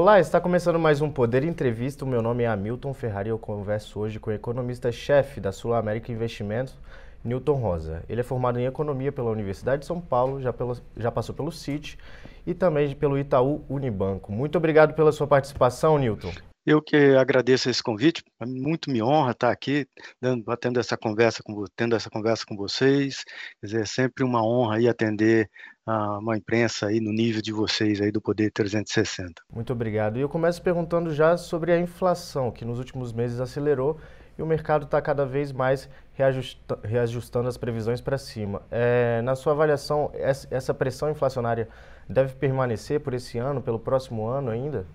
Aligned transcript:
Olá, 0.00 0.20
está 0.20 0.40
começando 0.40 0.78
mais 0.78 1.00
um 1.00 1.10
Poder 1.10 1.42
Entrevista. 1.42 2.04
O 2.04 2.08
meu 2.08 2.22
nome 2.22 2.44
é 2.44 2.46
Hamilton 2.46 2.94
Ferrari 2.94 3.30
e 3.30 3.32
eu 3.32 3.38
converso 3.38 3.98
hoje 3.98 4.20
com 4.20 4.30
o 4.30 4.32
economista-chefe 4.32 5.40
da 5.40 5.50
Sul 5.50 5.74
América 5.74 6.12
Investimentos, 6.12 6.78
Newton 7.24 7.54
Rosa. 7.54 8.04
Ele 8.08 8.20
é 8.20 8.22
formado 8.22 8.60
em 8.60 8.64
Economia 8.64 9.10
pela 9.10 9.28
Universidade 9.28 9.80
de 9.80 9.86
São 9.86 10.00
Paulo, 10.00 10.40
já, 10.40 10.52
pelo, 10.52 10.76
já 10.96 11.10
passou 11.10 11.34
pelo 11.34 11.50
CIT 11.50 11.98
e 12.46 12.54
também 12.54 12.94
pelo 12.94 13.18
Itaú 13.18 13.64
Unibanco. 13.68 14.30
Muito 14.30 14.56
obrigado 14.56 14.94
pela 14.94 15.10
sua 15.10 15.26
participação, 15.26 15.98
Newton. 15.98 16.30
Eu 16.68 16.82
que 16.82 17.16
agradeço 17.16 17.70
esse 17.70 17.82
convite, 17.82 18.22
muito 18.46 18.90
me 18.90 19.02
honra 19.02 19.30
estar 19.30 19.50
aqui, 19.50 19.86
dando, 20.20 20.44
tendo 20.58 20.78
essa 20.78 20.98
conversa 20.98 21.42
com, 21.42 21.64
tendo 21.74 21.96
essa 21.96 22.10
conversa 22.10 22.44
com 22.46 22.54
vocês. 22.54 23.24
Quer 23.58 23.66
dizer, 23.66 23.80
é 23.80 23.86
sempre 23.86 24.22
uma 24.22 24.46
honra 24.46 24.76
aí 24.76 24.86
atender 24.86 25.48
a 25.86 26.18
uma 26.18 26.36
imprensa 26.36 26.88
aí 26.88 27.00
no 27.00 27.10
nível 27.10 27.40
de 27.40 27.54
vocês 27.54 28.02
aí 28.02 28.12
do 28.12 28.20
Poder 28.20 28.50
360. 28.52 29.42
Muito 29.50 29.72
obrigado. 29.72 30.18
E 30.18 30.20
eu 30.20 30.28
começo 30.28 30.60
perguntando 30.60 31.10
já 31.14 31.38
sobre 31.38 31.72
a 31.72 31.80
inflação, 31.80 32.50
que 32.50 32.66
nos 32.66 32.78
últimos 32.78 33.14
meses 33.14 33.40
acelerou 33.40 33.98
e 34.36 34.42
o 34.42 34.46
mercado 34.46 34.84
está 34.84 35.00
cada 35.00 35.24
vez 35.24 35.50
mais 35.50 35.88
reajusta, 36.12 36.78
reajustando 36.84 37.48
as 37.48 37.56
previsões 37.56 38.02
para 38.02 38.18
cima. 38.18 38.60
É, 38.70 39.22
na 39.22 39.34
sua 39.34 39.54
avaliação, 39.54 40.12
essa 40.50 40.74
pressão 40.74 41.10
inflacionária 41.10 41.66
deve 42.08 42.34
permanecer 42.34 43.00
por 43.00 43.14
esse 43.14 43.38
ano, 43.38 43.62
pelo 43.62 43.78
próximo 43.78 44.26
ano 44.26 44.50
ainda? 44.50 44.86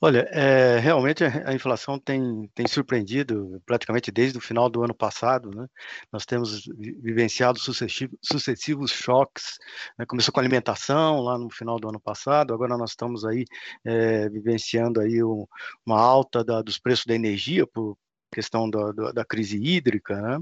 Olha, 0.00 0.28
é, 0.30 0.78
realmente 0.78 1.24
a 1.24 1.52
inflação 1.52 1.98
tem, 1.98 2.48
tem 2.54 2.66
surpreendido 2.66 3.60
praticamente 3.66 4.10
desde 4.10 4.38
o 4.38 4.40
final 4.40 4.68
do 4.68 4.82
ano 4.82 4.94
passado. 4.94 5.50
Né? 5.50 5.66
Nós 6.12 6.24
temos 6.24 6.66
vivenciado 7.02 7.58
sucessivos, 7.58 8.16
sucessivos 8.22 8.90
choques. 8.90 9.58
Né? 9.98 10.04
Começou 10.06 10.32
com 10.32 10.40
a 10.40 10.42
alimentação 10.42 11.20
lá 11.20 11.38
no 11.38 11.50
final 11.50 11.78
do 11.78 11.88
ano 11.88 12.00
passado, 12.00 12.52
agora 12.52 12.76
nós 12.76 12.90
estamos 12.90 13.24
aí 13.24 13.44
é, 13.84 14.28
vivenciando 14.28 15.00
aí 15.00 15.22
um, 15.22 15.46
uma 15.84 16.00
alta 16.00 16.44
da, 16.44 16.62
dos 16.62 16.78
preços 16.78 17.06
da 17.06 17.14
energia 17.14 17.66
por, 17.66 17.96
questão 18.32 18.68
da, 18.68 18.92
da, 18.92 19.12
da 19.12 19.24
crise 19.24 19.56
hídrica, 19.56 20.20
né? 20.20 20.38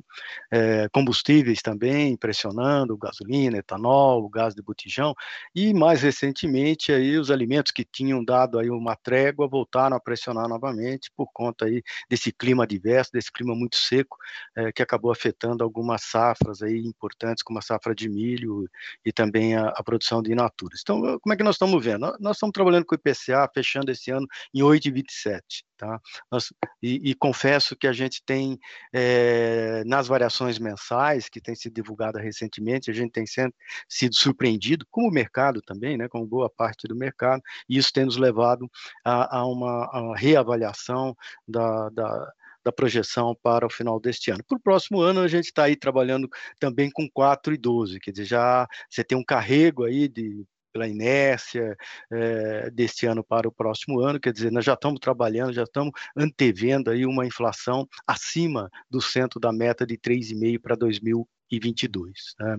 é, 0.51 0.89
combustíveis 0.93 1.61
também 1.63 2.17
pressionando, 2.17 2.97
gasolina, 2.97 3.59
etanol, 3.59 4.29
gás 4.29 4.55
de 4.55 4.63
botijão, 4.63 5.15
e 5.55 5.73
mais 5.75 6.03
recentemente 6.03 6.93
aí 6.93 7.19
os 7.19 7.31
alimentos 7.31 7.73
que 7.73 7.85
tinham 7.85 8.25
dado 8.25 8.59
aí 8.59 8.71
uma 8.71 8.97
trégua 8.97 9.49
voltaram 9.49 9.97
a 9.97 10.01
pressionar 10.01 10.49
novamente 10.49 11.11
por 11.17 11.29
conta 11.33 11.67
aí 11.67 11.83
desse 12.09 12.33
clima 12.33 12.65
adverso, 12.65 13.13
desse 13.13 13.33
clima 13.33 13.55
muito 13.55 13.77
seco, 13.77 14.17
é, 14.57 14.73
que 14.73 14.83
acabou 14.83 15.11
afetando 15.13 15.63
algumas 15.63 16.03
safras 16.03 16.63
aí 16.63 16.79
importantes, 16.79 17.43
como 17.43 17.59
a 17.59 17.63
safra 17.63 17.95
de 17.95 18.09
milho 18.09 18.69
e 19.05 19.13
também 19.13 19.57
a, 19.57 19.69
a 19.69 19.83
produção 19.83 20.23
de 20.23 20.33
inaturas. 20.33 20.81
Então, 20.83 21.19
como 21.21 21.33
é 21.33 21.37
que 21.37 21.43
nós 21.43 21.57
estamos 21.57 21.85
vendo? 21.85 22.17
Nós 22.21 22.37
estamos 22.37 22.53
trabalhando 22.53 22.85
com 22.87 22.95
o 22.95 22.99
IPCA, 22.99 23.49
fechando 23.53 23.91
esse 23.91 24.11
ano 24.11 24.27
em 24.53 24.61
8,27. 24.61 25.41
Tá? 25.77 26.01
Nós, 26.31 26.53
e, 26.83 27.11
e, 27.11 27.15
confesso 27.15 27.77
que 27.77 27.87
a 27.87 27.93
gente 27.93 28.23
tem, 28.25 28.59
é, 28.93 29.83
nas 29.85 30.07
variações 30.07 30.59
mensais, 30.59 31.29
que 31.29 31.41
tem 31.41 31.55
sido 31.55 31.75
divulgada 31.75 32.21
recentemente, 32.21 32.91
a 32.91 32.95
gente 32.95 33.11
tem 33.11 33.25
sido 33.27 34.15
surpreendido, 34.15 34.87
como 34.91 35.09
o 35.09 35.13
mercado 35.13 35.61
também, 35.61 35.97
né, 35.97 36.09
como 36.09 36.27
boa 36.27 36.49
parte 36.49 36.87
do 36.87 36.95
mercado, 36.95 37.43
e 37.69 37.77
isso 37.77 37.93
tem 37.93 38.05
nos 38.05 38.17
levado 38.17 38.71
a, 39.05 39.39
a 39.39 39.47
uma 39.47 39.85
a 39.87 40.17
reavaliação 40.17 41.17
da, 41.47 41.89
da 41.91 42.33
da 42.65 42.73
projeção 42.73 43.37
para 43.43 43.67
o 43.67 43.71
final 43.71 44.01
deste 44.01 44.31
ano. 44.31 44.43
Para 44.43 44.57
o 44.57 44.61
próximo 44.61 45.01
ano, 45.01 45.21
a 45.21 45.29
gente 45.29 45.47
está 45.47 45.65
aí 45.65 45.77
trabalhando 45.77 46.29
também 46.59 46.91
com 46.91 47.07
4 47.13 47.53
e 47.53 47.59
12, 47.59 48.01
quer 48.01 48.11
dizer, 48.11 48.25
já 48.25 48.67
você 48.89 49.05
tem 49.05 49.19
um 49.19 49.25
carrego 49.25 49.85
aí 49.85 50.09
de 50.09 50.47
pela 50.75 50.89
inércia 50.89 51.77
é, 52.13 52.69
deste 52.71 53.07
ano 53.07 53.23
para 53.23 53.49
o 53.49 53.53
próximo 53.53 54.01
ano, 54.01 54.19
quer 54.19 54.33
dizer, 54.33 54.51
nós 54.51 54.65
já 54.65 54.75
estamos 54.75 54.99
trabalhando, 54.99 55.53
já 55.53 55.63
estamos 55.63 55.93
antevendo 56.17 56.91
aí 56.91 57.07
uma 57.07 57.25
inflação 57.25 57.89
acima 58.05 58.69
do 58.91 59.01
centro 59.01 59.39
da 59.39 59.53
meta 59.53 59.87
de 59.87 59.97
3,5 59.97 60.61
para 60.61 60.75
2022. 60.75 62.35
Né? 62.41 62.59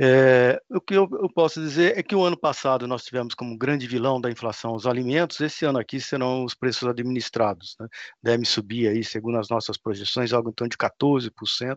É, 0.00 0.60
o 0.70 0.80
que 0.80 0.94
eu, 0.94 1.06
eu, 1.12 1.28
posso 1.28 1.60
dizer 1.60 1.98
é 1.98 2.02
que 2.02 2.16
o 2.16 2.24
ano 2.24 2.36
passado 2.36 2.86
nós 2.86 3.04
tivemos 3.04 3.34
como 3.34 3.58
grande 3.58 3.86
vilão 3.86 4.18
da 4.18 4.30
inflação 4.30 4.74
os 4.74 4.86
alimentos, 4.86 5.38
esse 5.40 5.66
ano 5.66 5.78
aqui 5.78 6.00
serão 6.00 6.44
os 6.44 6.54
preços 6.54 6.88
administrados. 6.88 7.76
Né? 7.78 7.86
Devem 8.22 8.44
subir 8.44 8.88
aí, 8.88 9.04
segundo 9.04 9.38
as 9.38 9.50
nossas 9.50 9.76
projeções, 9.76 10.32
algo 10.32 10.48
em 10.48 10.52
torno 10.52 10.70
de 10.70 10.78
14%, 10.78 11.76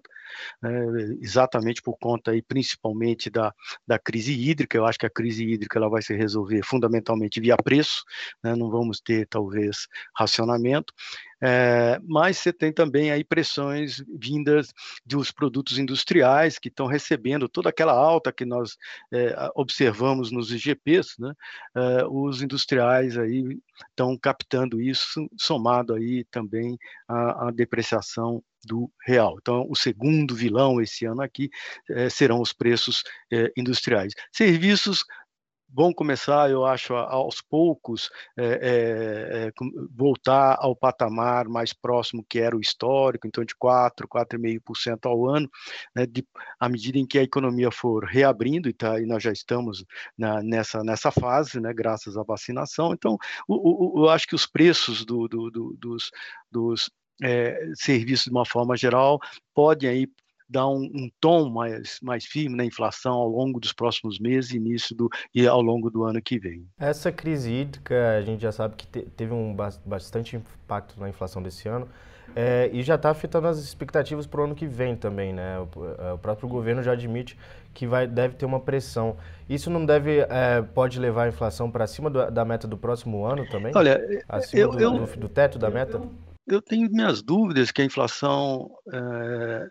né? 0.61 0.71
exatamente 1.21 1.81
por 1.81 1.97
conta 1.97 2.31
aí, 2.31 2.41
principalmente 2.41 3.29
da, 3.29 3.53
da 3.85 3.99
crise 3.99 4.33
hídrica. 4.33 4.77
Eu 4.77 4.85
acho 4.85 4.97
que 4.97 5.05
a 5.05 5.09
crise 5.09 5.45
hídrica 5.45 5.77
ela 5.77 5.89
vai 5.89 6.01
se 6.01 6.15
resolver 6.15 6.63
fundamentalmente 6.63 7.41
via 7.41 7.57
preço, 7.57 8.03
né? 8.41 8.55
não 8.55 8.69
vamos 8.69 9.01
ter, 9.01 9.27
talvez, 9.27 9.87
racionamento. 10.15 10.93
É, 11.41 11.99
mas 12.07 12.37
você 12.37 12.53
tem 12.53 12.71
também 12.71 13.11
aí 13.11 13.23
pressões 13.23 14.03
vindas 14.19 14.73
dos 15.05 15.31
produtos 15.31 15.77
industriais 15.77 16.57
que 16.57 16.69
estão 16.69 16.87
recebendo 16.87 17.49
toda 17.49 17.69
aquela 17.69 17.93
alta 17.93 18.31
que 18.31 18.45
nós 18.45 18.77
é, 19.13 19.35
observamos 19.55 20.31
nos 20.31 20.51
IGPs, 20.51 21.15
né? 21.19 21.33
É, 21.75 22.05
os 22.05 22.41
industriais 22.41 23.17
aí 23.17 23.59
estão 23.89 24.17
captando 24.17 24.81
isso, 24.81 25.27
somado 25.37 25.93
aí 25.93 26.23
também 26.31 26.77
à, 27.07 27.51
depreciação 27.51 28.41
do 28.65 28.91
real. 29.05 29.37
Então, 29.39 29.65
o 29.69 29.75
segundo 29.75 30.35
vilão 30.35 30.81
esse 30.81 31.05
ano 31.05 31.21
aqui 31.21 31.49
é, 31.89 32.09
serão 32.09 32.41
os 32.41 32.51
preços 32.51 33.03
é, 33.31 33.51
industriais. 33.55 34.13
Serviços 34.31 35.05
bom 35.67 35.93
começar, 35.93 36.49
eu 36.49 36.65
acho, 36.65 36.93
aos 36.93 37.41
poucos, 37.41 38.09
é, 38.37 39.51
é, 39.51 39.51
voltar 39.91 40.57
ao 40.59 40.75
patamar 40.75 41.47
mais 41.47 41.73
próximo 41.73 42.25
que 42.27 42.39
era 42.39 42.55
o 42.55 42.61
histórico, 42.61 43.27
então 43.27 43.43
de 43.43 43.55
4, 43.55 44.07
4,5% 44.07 45.05
ao 45.05 45.27
ano, 45.27 45.49
né, 45.95 46.05
de, 46.05 46.25
à 46.59 46.69
medida 46.69 46.97
em 46.97 47.05
que 47.05 47.19
a 47.19 47.23
economia 47.23 47.71
for 47.71 48.05
reabrindo, 48.05 48.69
e, 48.69 48.73
tá, 48.73 48.99
e 48.99 49.05
nós 49.05 49.21
já 49.21 49.31
estamos 49.31 49.83
na, 50.17 50.41
nessa, 50.41 50.83
nessa 50.83 51.11
fase, 51.11 51.59
né, 51.59 51.73
graças 51.73 52.17
à 52.17 52.23
vacinação. 52.23 52.93
Então, 52.93 53.17
o, 53.47 54.01
o, 54.01 54.05
eu 54.05 54.09
acho 54.09 54.27
que 54.27 54.35
os 54.35 54.45
preços 54.45 55.05
do, 55.05 55.27
do, 55.27 55.51
do, 55.51 55.75
dos, 55.77 56.11
dos 56.51 56.89
é, 57.23 57.71
serviços, 57.75 58.25
de 58.25 58.31
uma 58.31 58.45
forma 58.45 58.75
geral, 58.75 59.19
podem 59.53 59.89
aí 59.89 60.07
dar 60.47 60.67
um, 60.67 60.83
um, 60.83 61.09
tom 61.19 61.49
mais, 61.49 61.99
mais 62.01 62.25
firme 62.25 62.55
na 62.55 62.65
inflação 62.65 63.13
ao 63.13 63.27
longo 63.27 63.59
dos 63.59 63.73
próximos 63.73 64.19
meses 64.19 64.51
início 64.51 64.95
do, 64.95 65.09
e 65.33 65.47
ao 65.47 65.61
longo 65.61 65.89
do 65.89 66.03
ano 66.03 66.21
que 66.21 66.39
vem. 66.39 66.67
Essa 66.77 67.11
crise 67.11 67.51
hídrica, 67.51 68.17
a 68.17 68.21
gente 68.21 68.41
já 68.41 68.51
sabe 68.51 68.75
que 68.75 68.87
te, 68.87 69.01
teve 69.01 69.33
um 69.33 69.55
bastante 69.85 70.35
impacto 70.35 70.99
na 70.99 71.09
inflação 71.09 71.41
desse 71.41 71.67
ano 71.67 71.87
é, 72.35 72.69
e 72.73 72.83
já 72.83 72.95
está 72.95 73.09
afetando 73.09 73.47
as 73.47 73.57
expectativas 73.57 74.27
para 74.27 74.41
o 74.41 74.43
ano 74.43 74.55
que 74.55 74.67
vem 74.67 74.95
também, 74.95 75.31
né? 75.31 75.57
O, 75.59 75.69
é, 75.99 76.13
o, 76.13 76.17
próprio 76.17 76.49
governo 76.49 76.83
já 76.83 76.91
admite 76.91 77.37
que 77.73 77.87
vai, 77.87 78.05
deve 78.05 78.35
ter 78.35 78.45
uma 78.45 78.59
pressão. 78.59 79.15
Isso 79.49 79.69
não 79.69 79.85
deve, 79.85 80.19
é, 80.19 80.61
pode 80.73 80.99
levar 80.99 81.23
a 81.23 81.27
inflação 81.29 81.71
para 81.71 81.87
cima 81.87 82.09
do, 82.09 82.29
da 82.29 82.43
meta 82.43 82.67
do 82.67 82.77
próximo 82.77 83.25
ano 83.25 83.47
também? 83.49 83.71
Olha, 83.75 84.01
acima 84.27 84.61
eu, 84.61 84.69
do, 84.71 84.79
eu, 84.79 84.91
do, 84.91 85.17
do, 85.17 85.29
teto 85.29 85.57
da 85.57 85.69
meta? 85.69 85.97
Eu, 85.97 86.11
eu 86.47 86.61
tenho 86.61 86.89
minhas 86.91 87.21
dúvidas 87.21 87.71
que 87.71 87.81
a 87.81 87.85
inflação 87.85 88.69
é, 88.91 89.67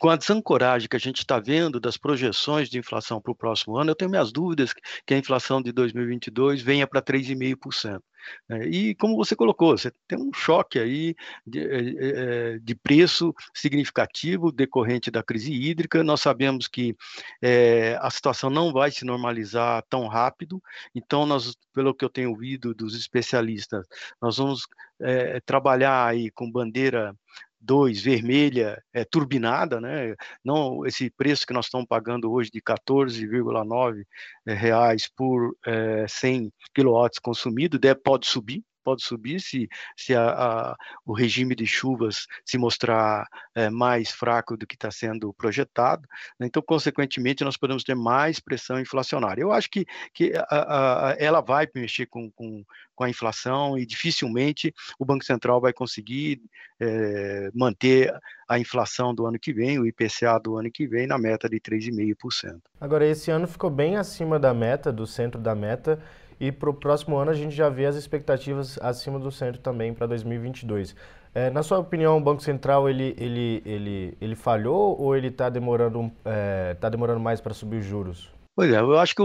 com 0.00 0.08
a 0.08 0.16
desancoragem 0.16 0.88
que 0.88 0.96
a 0.96 1.00
gente 1.00 1.18
está 1.18 1.38
vendo 1.38 1.78
das 1.78 1.96
projeções 1.98 2.70
de 2.70 2.78
inflação 2.78 3.20
para 3.20 3.30
o 3.30 3.36
próximo 3.36 3.76
ano, 3.76 3.90
eu 3.90 3.94
tenho 3.94 4.10
minhas 4.10 4.32
dúvidas 4.32 4.72
que 5.06 5.14
a 5.14 5.18
inflação 5.18 5.60
de 5.60 5.70
2022 5.72 6.62
venha 6.62 6.86
para 6.86 7.02
3,5%. 7.02 8.00
Né? 8.48 8.66
E 8.66 8.94
como 8.94 9.16
você 9.16 9.36
colocou, 9.36 9.76
você 9.76 9.92
tem 10.08 10.18
um 10.18 10.32
choque 10.32 10.78
aí 10.78 11.14
de, 11.46 11.60
eh, 11.60 11.94
eh, 11.98 12.58
de, 12.62 12.74
preço 12.74 13.34
significativo 13.54 14.50
decorrente 14.50 15.10
da 15.10 15.22
crise 15.22 15.52
hídrica. 15.52 16.02
Nós 16.02 16.20
sabemos 16.20 16.66
que 16.66 16.96
é, 17.42 17.98
a 18.00 18.10
situação 18.10 18.50
não 18.50 18.72
vai 18.72 18.90
se 18.90 19.04
normalizar 19.04 19.82
tão 19.88 20.06
rápido, 20.06 20.62
então 20.94 21.26
nós, 21.26 21.56
pelo 21.74 21.94
que 21.94 22.04
eu 22.04 22.10
tenho 22.10 22.30
ouvido 22.30 22.74
dos 22.74 22.94
especialistas, 22.94 23.86
nós 24.20 24.38
vamos 24.38 24.66
é, 25.00 25.40
trabalhar 25.40 26.06
aí 26.06 26.30
com 26.30 26.50
bandeira 26.50 27.14
2 27.60 28.00
vermelha 28.00 28.82
é, 28.92 29.04
turbinada, 29.04 29.80
né? 29.80 30.14
Não 30.44 30.86
esse 30.86 31.10
preço 31.10 31.46
que 31.46 31.52
nós 31.52 31.66
estamos 31.66 31.86
pagando 31.86 32.30
hoje 32.32 32.50
de 32.50 32.60
14,9 32.60 34.04
é, 34.46 34.54
reais 34.54 35.08
por 35.14 35.54
é, 35.66 36.06
100 36.08 36.52
quilowatts 36.74 37.18
consumido, 37.18 37.78
deve, 37.78 38.00
pode 38.00 38.26
subir, 38.26 38.64
pode 38.82 39.02
subir 39.02 39.40
se, 39.40 39.68
se 39.96 40.14
a, 40.14 40.30
a, 40.30 40.76
o 41.04 41.12
regime 41.12 41.54
de 41.54 41.66
chuvas 41.66 42.26
se 42.44 42.58
mostrar 42.58 43.26
é, 43.54 43.70
mais 43.70 44.10
fraco 44.10 44.56
do 44.56 44.66
que 44.66 44.74
está 44.74 44.90
sendo 44.90 45.32
projetado. 45.32 46.06
Né? 46.38 46.46
Então, 46.46 46.62
consequentemente, 46.62 47.44
nós 47.44 47.56
podemos 47.56 47.84
ter 47.84 47.94
mais 47.94 48.40
pressão 48.40 48.80
inflacionária. 48.80 49.42
Eu 49.42 49.52
acho 49.52 49.70
que, 49.70 49.84
que 50.12 50.32
a, 50.48 51.16
ela 51.18 51.40
vai 51.40 51.68
mexer 51.74 52.06
com, 52.06 52.30
com, 52.30 52.64
com, 52.94 53.04
a 53.04 53.10
inflação 53.10 53.78
e 53.78 53.86
dificilmente 53.86 54.74
o 54.98 55.04
Banco 55.04 55.24
Central 55.24 55.60
vai 55.60 55.72
conseguir 55.72 56.40
é, 56.78 57.50
manter 57.54 58.12
a 58.48 58.58
inflação 58.58 59.14
do 59.14 59.26
ano 59.26 59.38
que 59.38 59.52
vem, 59.52 59.78
o 59.78 59.86
IPCA 59.86 60.38
do 60.42 60.56
ano 60.56 60.70
que 60.70 60.86
vem, 60.86 61.06
na 61.06 61.18
meta 61.18 61.48
de 61.48 61.60
3,5%. 61.60 62.60
Agora, 62.80 63.06
esse 63.06 63.30
ano 63.30 63.46
ficou 63.46 63.70
bem 63.70 63.96
acima 63.96 64.38
da 64.38 64.52
meta, 64.52 64.92
do 64.92 65.06
centro 65.06 65.40
da 65.40 65.54
meta, 65.54 66.02
e 66.40 66.50
para 66.50 66.70
o 66.70 66.74
próximo 66.74 67.16
ano 67.16 67.30
a 67.30 67.34
gente 67.34 67.54
já 67.54 67.68
vê 67.68 67.84
as 67.84 67.94
expectativas 67.94 68.78
acima 68.80 69.18
do 69.18 69.30
centro 69.30 69.60
também 69.60 69.92
para 69.92 70.06
2022. 70.06 70.96
É, 71.34 71.50
na 71.50 71.62
sua 71.62 71.78
opinião, 71.78 72.16
o 72.16 72.20
Banco 72.20 72.42
Central 72.42 72.88
ele, 72.88 73.14
ele, 73.16 73.62
ele, 73.64 74.18
ele 74.20 74.34
falhou 74.34 75.00
ou 75.00 75.14
ele 75.14 75.28
está 75.28 75.48
demorando, 75.48 76.10
é, 76.24 76.74
tá 76.74 76.88
demorando 76.88 77.20
mais 77.20 77.40
para 77.40 77.54
subir 77.54 77.76
os 77.76 77.84
juros? 77.84 78.39
Pois 78.54 78.72
é, 78.72 78.78
eu 78.78 78.98
acho 78.98 79.14
que 79.14 79.22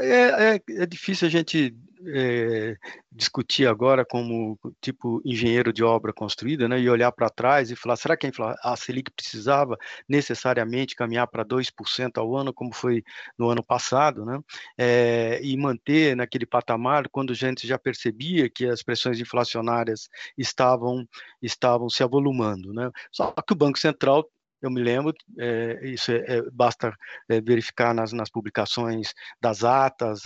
é, 0.00 0.54
é, 0.54 0.60
é 0.82 0.86
difícil 0.86 1.26
a 1.26 1.30
gente 1.30 1.76
é, 2.06 2.76
discutir 3.10 3.66
agora 3.66 4.04
como 4.04 4.58
tipo 4.80 5.20
engenheiro 5.24 5.72
de 5.72 5.82
obra 5.82 6.12
construída, 6.12 6.68
né, 6.68 6.80
e 6.80 6.88
olhar 6.88 7.10
para 7.12 7.28
trás 7.28 7.70
e 7.70 7.76
falar, 7.76 7.96
será 7.96 8.16
que 8.16 8.30
a 8.62 8.76
Selic 8.76 9.10
precisava 9.10 9.76
necessariamente 10.08 10.94
caminhar 10.94 11.26
para 11.26 11.44
2% 11.44 12.18
ao 12.18 12.36
ano, 12.36 12.52
como 12.52 12.72
foi 12.74 13.02
no 13.38 13.48
ano 13.48 13.62
passado, 13.62 14.24
né, 14.24 14.40
é, 14.76 15.40
e 15.42 15.56
manter 15.56 16.16
naquele 16.16 16.46
patamar 16.46 17.08
quando 17.08 17.32
a 17.32 17.36
gente 17.36 17.66
já 17.66 17.78
percebia 17.78 18.48
que 18.48 18.66
as 18.66 18.82
pressões 18.82 19.20
inflacionárias 19.20 20.08
estavam, 20.36 21.06
estavam 21.42 21.88
se 21.88 22.02
avolumando. 22.02 22.72
Né? 22.72 22.90
Só 23.10 23.32
que 23.32 23.52
o 23.52 23.56
Banco 23.56 23.78
Central 23.78 24.28
eu 24.60 24.70
me 24.70 24.82
lembro, 24.82 25.14
é, 25.38 25.80
isso 25.84 26.10
é, 26.10 26.16
é, 26.26 26.42
basta 26.52 26.92
é, 27.28 27.40
verificar 27.40 27.94
nas, 27.94 28.12
nas, 28.12 28.28
publicações 28.28 29.14
das 29.40 29.64
atas 29.64 30.22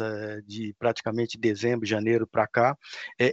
de 0.47 0.75
praticamente 0.79 1.39
dezembro, 1.39 1.87
janeiro 1.87 2.27
para 2.27 2.47
cá, 2.47 2.77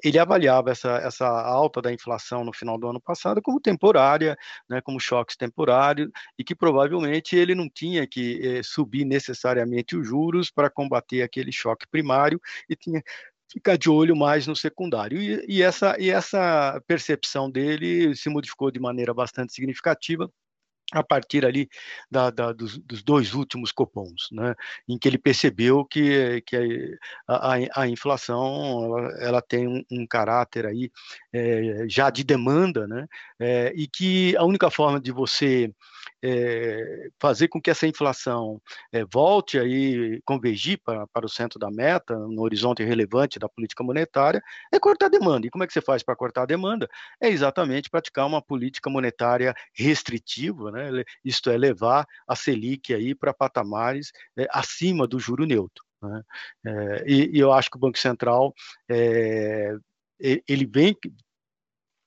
ele 0.03 0.19
avaliava 0.19 0.71
essa, 0.71 0.97
essa 0.97 1.27
alta 1.27 1.81
da 1.81 1.91
inflação 1.91 2.43
no 2.43 2.53
final 2.53 2.77
do 2.77 2.87
ano 2.87 3.01
passado 3.01 3.41
como 3.41 3.59
temporária, 3.59 4.37
né, 4.69 4.79
como 4.81 4.99
choques 4.99 5.35
temporários, 5.35 6.09
e 6.37 6.43
que 6.43 6.55
provavelmente 6.55 7.35
ele 7.35 7.55
não 7.55 7.69
tinha 7.69 8.07
que 8.07 8.61
subir 8.63 9.05
necessariamente 9.05 9.97
os 9.97 10.07
juros 10.07 10.51
para 10.51 10.69
combater 10.69 11.23
aquele 11.23 11.51
choque 11.51 11.87
primário 11.87 12.39
e 12.69 12.75
tinha 12.75 13.01
ficar 13.51 13.77
de 13.77 13.89
olho 13.89 14.15
mais 14.15 14.47
no 14.47 14.55
secundário. 14.55 15.19
E, 15.19 15.45
e, 15.47 15.63
essa, 15.63 15.95
e 15.99 16.09
essa 16.09 16.81
percepção 16.87 17.49
dele 17.49 18.15
se 18.15 18.29
modificou 18.29 18.71
de 18.71 18.79
maneira 18.79 19.13
bastante 19.13 19.53
significativa 19.53 20.31
a 20.91 21.03
partir 21.03 21.45
ali 21.45 21.69
da, 22.09 22.29
da, 22.29 22.51
dos, 22.51 22.77
dos, 22.79 23.03
dois 23.03 23.33
últimos 23.33 23.71
copons, 23.71 24.29
né, 24.31 24.55
em 24.87 24.97
que 24.97 25.07
ele 25.07 25.17
percebeu 25.17 25.85
que, 25.85 26.41
que 26.41 26.97
a, 27.27 27.53
a, 27.53 27.81
a 27.83 27.87
inflação 27.87 28.85
ela, 28.85 29.19
ela, 29.19 29.41
tem 29.41 29.67
um, 29.67 29.83
um 29.91 30.07
caráter 30.07 30.65
aí 30.65 30.91
é, 31.31 31.85
já 31.87 32.09
de 32.09 32.23
demanda, 32.23 32.87
né, 32.87 33.07
é, 33.39 33.71
e 33.75 33.87
que 33.87 34.35
a 34.37 34.43
única 34.43 34.71
forma 34.71 34.99
de 34.99 35.11
você 35.11 35.71
é, 36.21 37.09
fazer 37.19 37.47
com 37.47 37.61
que 37.61 37.69
essa 37.69 37.87
inflação 37.87 38.61
volte 39.11 39.57
aí 39.57 40.21
convergir 40.25 40.79
para, 40.83 41.07
para 41.07 41.25
o 41.25 41.29
centro 41.29 41.57
da 41.59 41.69
meta, 41.71 42.15
no 42.15 42.41
horizonte 42.41 42.83
relevante 42.83 43.39
da 43.39 43.47
política 43.47 43.83
monetária, 43.83 44.41
é 44.71 44.79
cortar 44.79 45.05
a 45.05 45.09
demanda. 45.09 45.47
E 45.47 45.49
como 45.49 45.63
é 45.63 45.67
que 45.67 45.73
você 45.73 45.81
faz 45.81 46.03
para 46.03 46.15
cortar 46.15 46.43
a 46.43 46.45
demanda? 46.45 46.89
É 47.21 47.29
exatamente 47.29 47.89
praticar 47.89 48.25
uma 48.25 48.41
política 48.41 48.89
monetária 48.89 49.53
restritiva, 49.73 50.71
né? 50.71 50.78
Isto 51.23 51.49
é, 51.49 51.57
levar 51.57 52.05
a 52.27 52.35
Selic 52.35 52.93
aí 52.93 53.15
para 53.15 53.33
patamares 53.33 54.11
é, 54.37 54.47
acima 54.51 55.07
do 55.07 55.19
juro 55.19 55.45
neutro. 55.45 55.83
Né? 56.01 56.23
É, 56.65 57.03
e, 57.07 57.37
e, 57.37 57.39
eu 57.39 57.51
acho 57.51 57.69
que 57.69 57.77
o 57.77 57.79
Banco 57.79 57.97
Central 57.97 58.53
é, 58.89 59.75
ele 60.19 60.65
vem 60.65 60.95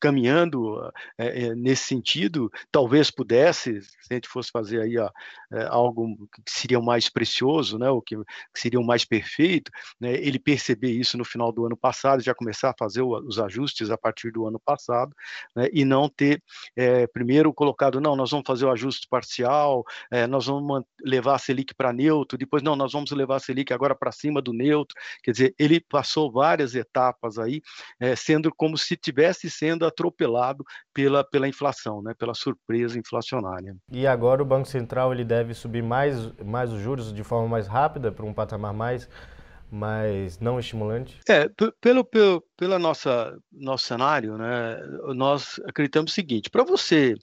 caminhando 0.03 0.93
é, 1.17 1.55
nesse 1.55 1.85
sentido, 1.85 2.51
talvez 2.73 3.09
pudesse, 3.09 3.81
se 3.81 4.09
a 4.11 4.15
gente 4.15 4.29
fosse 4.29 4.51
fazer 4.51 4.81
aí 4.81 4.99
ó, 4.99 5.09
é, 5.53 5.65
algo 5.69 6.29
que 6.45 6.51
seria 6.51 6.81
mais 6.81 7.09
precioso, 7.09 7.79
né, 7.79 7.89
o 7.89 8.03
que, 8.03 8.17
que 8.17 8.61
seria 8.61 8.81
o 8.81 8.85
mais 8.85 9.05
perfeito, 9.05 9.71
né, 10.01 10.15
ele 10.15 10.41
perceber 10.41 10.91
isso 10.91 11.17
no 11.17 11.25
final 11.25 11.53
do 11.53 11.65
ano 11.65 11.77
passado, 11.77 12.21
já 12.21 12.35
começar 12.35 12.71
a 12.71 12.75
fazer 12.77 13.01
o, 13.01 13.11
os 13.11 13.39
ajustes 13.39 13.91
a 13.91 13.97
partir 13.97 14.33
do 14.33 14.45
ano 14.45 14.59
passado, 14.59 15.15
né, 15.55 15.69
e 15.73 15.85
não 15.85 16.09
ter 16.09 16.43
é, 16.75 17.07
primeiro 17.07 17.55
colocado, 17.55 18.01
não, 18.01 18.17
nós 18.17 18.33
vamos 18.33 18.47
fazer 18.47 18.65
o 18.65 18.73
ajuste 18.73 19.07
parcial, 19.09 19.85
nós 20.29 20.47
vamos 20.47 20.83
levar 21.05 21.37
a 21.37 21.39
Selic 21.39 21.75
para 21.75 21.93
neutro, 21.93 22.37
depois, 22.37 22.63
não, 22.63 22.75
nós 22.75 22.93
vamos 22.93 23.11
levar 23.13 23.37
a 23.37 23.41
Selic 23.41 23.73
agora 23.73 23.95
para 23.95 24.11
cima 24.11 24.43
do 24.43 24.53
neutro, 24.53 24.97
quer 25.23 25.31
dizer, 25.31 25.55
ele 25.59 25.79
passou 25.79 26.33
várias 26.33 26.75
etapas 26.75 27.39
aí, 27.39 27.63
sendo 28.17 28.53
como 28.55 28.77
se 28.77 28.97
tivesse 28.97 29.51
sendo 29.51 29.87
atropelado 29.93 30.65
pela, 30.93 31.23
pela 31.25 31.49
inflação, 31.49 32.03
né, 32.03 32.15
pela 32.19 32.35
surpresa 32.35 32.99
inflacionária. 32.99 33.77
E 33.91 34.07
agora 34.07 34.43
o 34.43 34.47
Banco 34.47 34.69
Central 34.69 35.13
ele 35.13 35.25
deve 35.25 35.55
subir 35.55 35.83
mais, 35.83 36.33
mais 36.43 36.73
os 36.73 36.81
juros 36.81 37.13
de 37.13 37.23
forma 37.23 37.49
mais 37.49 37.67
rápida 37.67 38.11
para 38.11 38.25
um 38.25 38.35
patamar 38.35 38.73
mais 38.73 39.09
mais 39.73 40.39
não 40.39 40.61
estimulante? 40.61 41.19
É, 41.27 41.49
pelo, 41.81 42.05
pelo 42.05 42.45
pela 42.59 42.79
nossa 42.79 43.35
nosso 43.51 43.87
cenário, 43.87 44.37
né, 44.37 44.77
nós 45.15 45.59
acreditamos 45.67 46.13
o 46.13 46.15
seguinte: 46.15 46.51
para 46.51 46.63
você, 46.63 47.15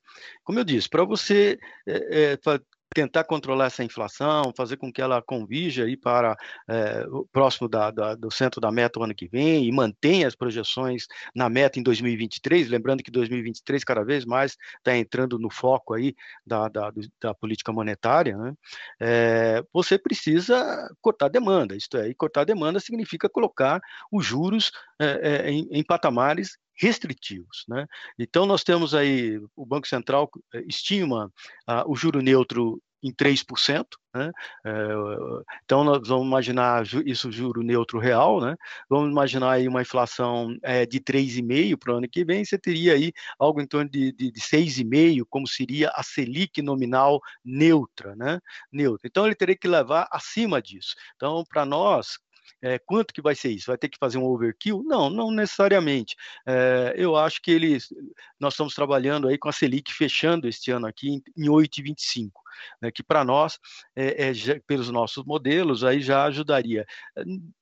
como 0.43 0.59
eu 0.59 0.63
disse, 0.63 0.89
para 0.89 1.05
você 1.05 1.59
é, 1.87 2.31
é, 2.31 2.37
tentar 2.93 3.23
controlar 3.23 3.67
essa 3.67 3.83
inflação, 3.83 4.51
fazer 4.55 4.77
com 4.77 4.91
que 4.91 5.01
ela 5.01 5.21
convija 5.21 5.83
aí 5.83 5.95
para 5.95 6.35
é, 6.67 7.05
próximo 7.31 7.67
da, 7.69 7.91
da, 7.91 8.15
do 8.15 8.31
centro 8.31 8.59
da 8.59 8.71
meta 8.71 8.99
o 8.99 9.03
ano 9.03 9.13
que 9.13 9.27
vem 9.27 9.65
e 9.65 9.71
mantenha 9.71 10.27
as 10.27 10.35
projeções 10.35 11.05
na 11.35 11.49
meta 11.49 11.79
em 11.79 11.83
2023, 11.83 12.69
lembrando 12.69 13.03
que 13.03 13.11
2023 13.11 13.83
cada 13.83 14.03
vez 14.03 14.25
mais 14.25 14.57
está 14.77 14.97
entrando 14.97 15.37
no 15.37 15.49
foco 15.51 15.93
aí 15.93 16.15
da, 16.45 16.67
da, 16.67 16.91
da 17.21 17.33
política 17.33 17.71
monetária, 17.71 18.35
né? 18.35 18.53
é, 18.99 19.63
você 19.71 19.97
precisa 19.97 20.89
cortar 21.01 21.29
demanda, 21.29 21.75
isto 21.75 21.97
é, 21.97 22.09
e 22.09 22.15
cortar 22.15 22.43
demanda 22.43 22.79
significa 22.79 23.29
colocar 23.29 23.79
os 24.11 24.25
juros 24.25 24.71
é, 24.99 25.49
em, 25.51 25.67
em 25.71 25.83
patamares 25.83 26.57
restritivos. 26.79 27.65
Né? 27.67 27.85
Então, 28.17 28.45
nós 28.45 28.63
temos 28.63 28.95
aí, 28.95 29.39
o 29.55 29.65
Banco 29.65 29.87
Central 29.87 30.29
eh, 30.53 30.63
estima 30.67 31.31
ah, 31.67 31.83
o 31.87 31.95
juro 31.95 32.21
neutro 32.21 32.81
em 33.01 33.11
3%, 33.13 33.85
né? 34.13 34.31
É, 34.65 34.71
então 35.63 35.83
nós 35.83 36.07
vamos 36.07 36.27
imaginar 36.27 36.83
isso 37.05 37.31
juro 37.31 37.61
neutro 37.63 37.99
real, 37.99 38.41
né? 38.41 38.55
Vamos 38.89 39.09
imaginar 39.09 39.51
aí 39.51 39.67
uma 39.67 39.81
inflação 39.81 40.55
é, 40.63 40.85
de 40.85 40.99
3,5 40.99 41.77
para 41.77 41.93
o 41.93 41.97
ano 41.97 42.09
que 42.09 42.25
vem, 42.25 42.43
você 42.43 42.57
teria 42.57 42.93
aí 42.93 43.13
algo 43.37 43.61
em 43.61 43.67
torno 43.67 43.89
de, 43.89 44.11
de, 44.11 44.31
de 44.31 44.41
6,5, 44.41 45.25
como 45.29 45.47
seria 45.47 45.89
a 45.93 46.03
Selic 46.03 46.61
nominal 46.61 47.19
neutra, 47.43 48.15
né? 48.15 48.39
Neutra. 48.71 49.07
Então 49.07 49.25
ele 49.25 49.35
teria 49.35 49.55
que 49.55 49.67
levar 49.67 50.07
acima 50.11 50.61
disso. 50.61 50.95
Então, 51.15 51.43
para 51.49 51.65
nós, 51.65 52.17
é, 52.61 52.79
quanto 52.79 53.13
que 53.13 53.21
vai 53.21 53.35
ser 53.35 53.49
isso? 53.49 53.67
Vai 53.67 53.77
ter 53.77 53.89
que 53.89 53.97
fazer 53.97 54.17
um 54.17 54.25
overkill? 54.25 54.83
Não, 54.83 55.09
não 55.09 55.31
necessariamente. 55.31 56.15
É, 56.45 56.93
eu 56.97 57.15
acho 57.15 57.41
que 57.41 57.51
eles, 57.51 57.93
nós 58.39 58.53
estamos 58.53 58.73
trabalhando 58.73 59.27
aí 59.27 59.37
com 59.37 59.49
a 59.49 59.51
Selic 59.51 59.93
fechando 59.93 60.47
este 60.47 60.71
ano 60.71 60.87
aqui 60.87 61.09
em, 61.09 61.23
em 61.37 61.47
8,25 61.47 62.31
né, 62.81 62.91
que 62.91 63.03
para 63.03 63.23
nós, 63.23 63.59
é, 63.95 64.29
é, 64.29 64.59
pelos 64.67 64.89
nossos 64.89 65.23
modelos, 65.25 65.83
aí 65.83 66.01
já 66.01 66.23
ajudaria. 66.25 66.85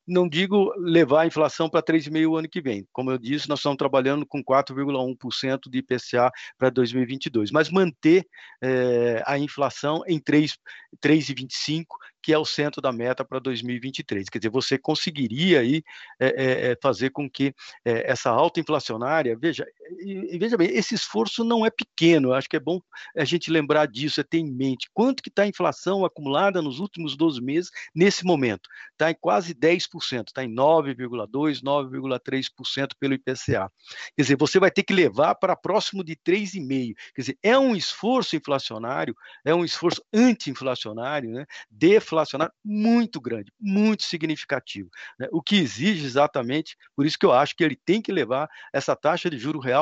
Não 0.06 0.28
digo 0.28 0.74
levar 0.78 1.22
a 1.22 1.28
inflação 1.28 1.70
para 1.70 1.84
3,5% 1.84 2.40
ano 2.40 2.50
que 2.50 2.62
vem. 2.62 2.88
Como 2.92 3.12
eu 3.12 3.18
disse, 3.18 3.50
nós 3.50 3.60
estamos 3.60 3.78
trabalhando 3.78 4.26
com 4.26 4.44
4,1% 4.44 5.70
de 5.70 5.80
IPCA 5.80 6.32
para 6.58 6.70
2022, 6.70 7.52
mas 7.52 7.70
manter 7.70 8.26
é, 8.62 9.24
a 9.26 9.38
inflação 9.38 10.04
em 10.08 10.20
3,25%, 10.20 11.86
que 12.22 12.34
é 12.34 12.38
o 12.38 12.44
centro 12.44 12.82
da 12.82 12.92
meta 12.92 13.24
para 13.24 13.40
2023. 13.40 14.28
Quer 14.28 14.40
dizer, 14.40 14.50
você 14.50 14.78
conseguiria 14.78 15.62
aí 15.62 15.82
é, 16.20 16.72
é, 16.72 16.78
fazer 16.82 17.10
com 17.12 17.30
que 17.30 17.54
é, 17.86 18.12
essa 18.12 18.30
alta 18.30 18.60
inflacionária, 18.60 19.38
veja, 19.40 19.66
e, 20.00 20.38
veja 20.38 20.58
bem, 20.58 20.70
esse 20.70 20.96
esforço 20.96 21.44
não 21.44 21.66
é 21.66 21.70
pequeno, 21.70 22.34
acho 22.34 22.50
que 22.50 22.56
é 22.56 22.60
bom 22.60 22.80
a 23.16 23.26
gente 23.26 23.52
lembrar 23.52 23.86
disso, 23.88 24.20
é 24.20 24.24
ter 24.24 24.40
em 24.40 24.52
mente 24.52 24.90
quanto 24.94 25.22
que 25.22 25.30
está 25.30 25.44
a 25.44 25.48
inflação 25.48 26.06
acumulada 26.06 26.62
nos 26.62 26.80
últimos 26.80 27.16
12 27.16 27.42
meses 27.42 27.72
nesse 27.96 28.26
momento. 28.26 28.70
Está 28.92 29.12
em 29.12 29.16
quase 29.20 29.54
10%, 29.54 30.28
está 30.28 30.44
em 30.44 30.54
9,2%, 30.54 31.62
9,3% 31.62 32.92
pelo 33.00 33.14
IPCA. 33.14 33.72
Quer 34.16 34.22
dizer, 34.22 34.38
você 34.38 34.60
vai 34.60 34.72
ter 34.72 34.84
que 34.84 34.94
levar 34.94 35.36
para 35.36 35.56
próximo 35.56 36.04
de 36.04 36.16
3,5%. 36.16 36.96
Quer 37.16 37.22
dizer, 37.22 37.38
é 37.44 37.58
um 37.58 37.76
esforço 37.76 38.36
inflacionário, 38.36 39.16
é 39.46 39.54
um 39.54 39.64
esforço 39.64 40.04
anti-inflacionário, 40.14 41.32
né, 41.32 41.46
deflacionário 41.70 42.54
muito 42.64 43.22
grande, 43.22 43.52
muito 43.60 44.04
significativo. 44.04 44.90
Né, 45.20 45.28
o 45.32 45.42
que 45.42 45.58
exige 45.58 46.06
exatamente, 46.06 46.76
por 46.96 47.06
isso 47.06 47.18
que 47.18 47.26
eu 47.26 47.34
acho 47.34 47.56
que 47.56 47.64
ele 47.64 47.76
tem 47.76 48.02
que 48.02 48.12
levar 48.12 48.50
essa 48.74 48.96
taxa 48.96 49.30
de 49.30 49.38
juro 49.38 49.60
real 49.60 49.77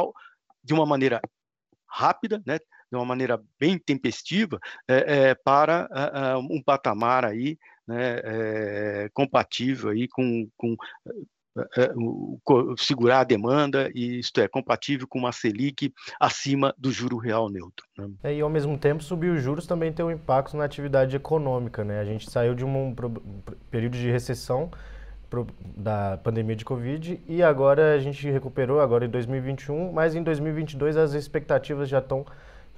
de 0.63 0.73
uma 0.73 0.85
maneira 0.85 1.21
rápida, 1.87 2.41
né, 2.45 2.57
de 2.57 2.97
uma 2.97 3.05
maneira 3.05 3.41
bem 3.59 3.77
tempestiva, 3.77 4.59
é, 4.87 5.29
é, 5.29 5.35
para 5.35 5.87
é, 5.91 6.35
um 6.37 6.61
patamar 6.63 7.25
aí, 7.25 7.57
né, 7.87 8.19
é, 8.23 9.09
compatível 9.13 9.89
aí 9.89 10.07
com, 10.07 10.49
com 10.57 10.75
segurar 12.77 13.21
a 13.21 13.23
demanda 13.23 13.89
e 13.95 14.19
isto 14.19 14.41
é 14.41 14.47
compatível 14.47 15.07
com 15.07 15.19
uma 15.19 15.31
Selic 15.31 15.93
acima 16.19 16.73
do 16.77 16.91
juro 16.91 17.17
real 17.17 17.49
neutro. 17.49 17.85
Né? 17.97 18.09
É, 18.23 18.35
e 18.35 18.41
ao 18.41 18.49
mesmo 18.49 18.77
tempo 18.77 19.01
subir 19.01 19.29
os 19.29 19.41
juros 19.41 19.65
também 19.65 19.93
tem 19.93 20.03
um 20.03 20.11
impacto 20.11 20.57
na 20.57 20.65
atividade 20.65 21.15
econômica, 21.15 21.83
né? 21.83 21.99
A 21.99 22.03
gente 22.03 22.29
saiu 22.29 22.53
de 22.53 22.65
um 22.65 22.93
período 23.69 23.97
de 23.97 24.11
recessão 24.11 24.69
da 25.75 26.17
pandemia 26.23 26.55
de 26.55 26.63
Covid 26.63 27.19
e 27.27 27.43
agora 27.43 27.93
a 27.93 27.99
gente 27.99 28.29
recuperou 28.29 28.79
agora 28.79 29.05
em 29.05 29.09
2021, 29.09 29.91
mas 29.91 30.15
em 30.15 30.23
2022 30.23 30.95
as 30.95 31.13
expectativas 31.13 31.89
já 31.89 31.99
estão 31.99 32.25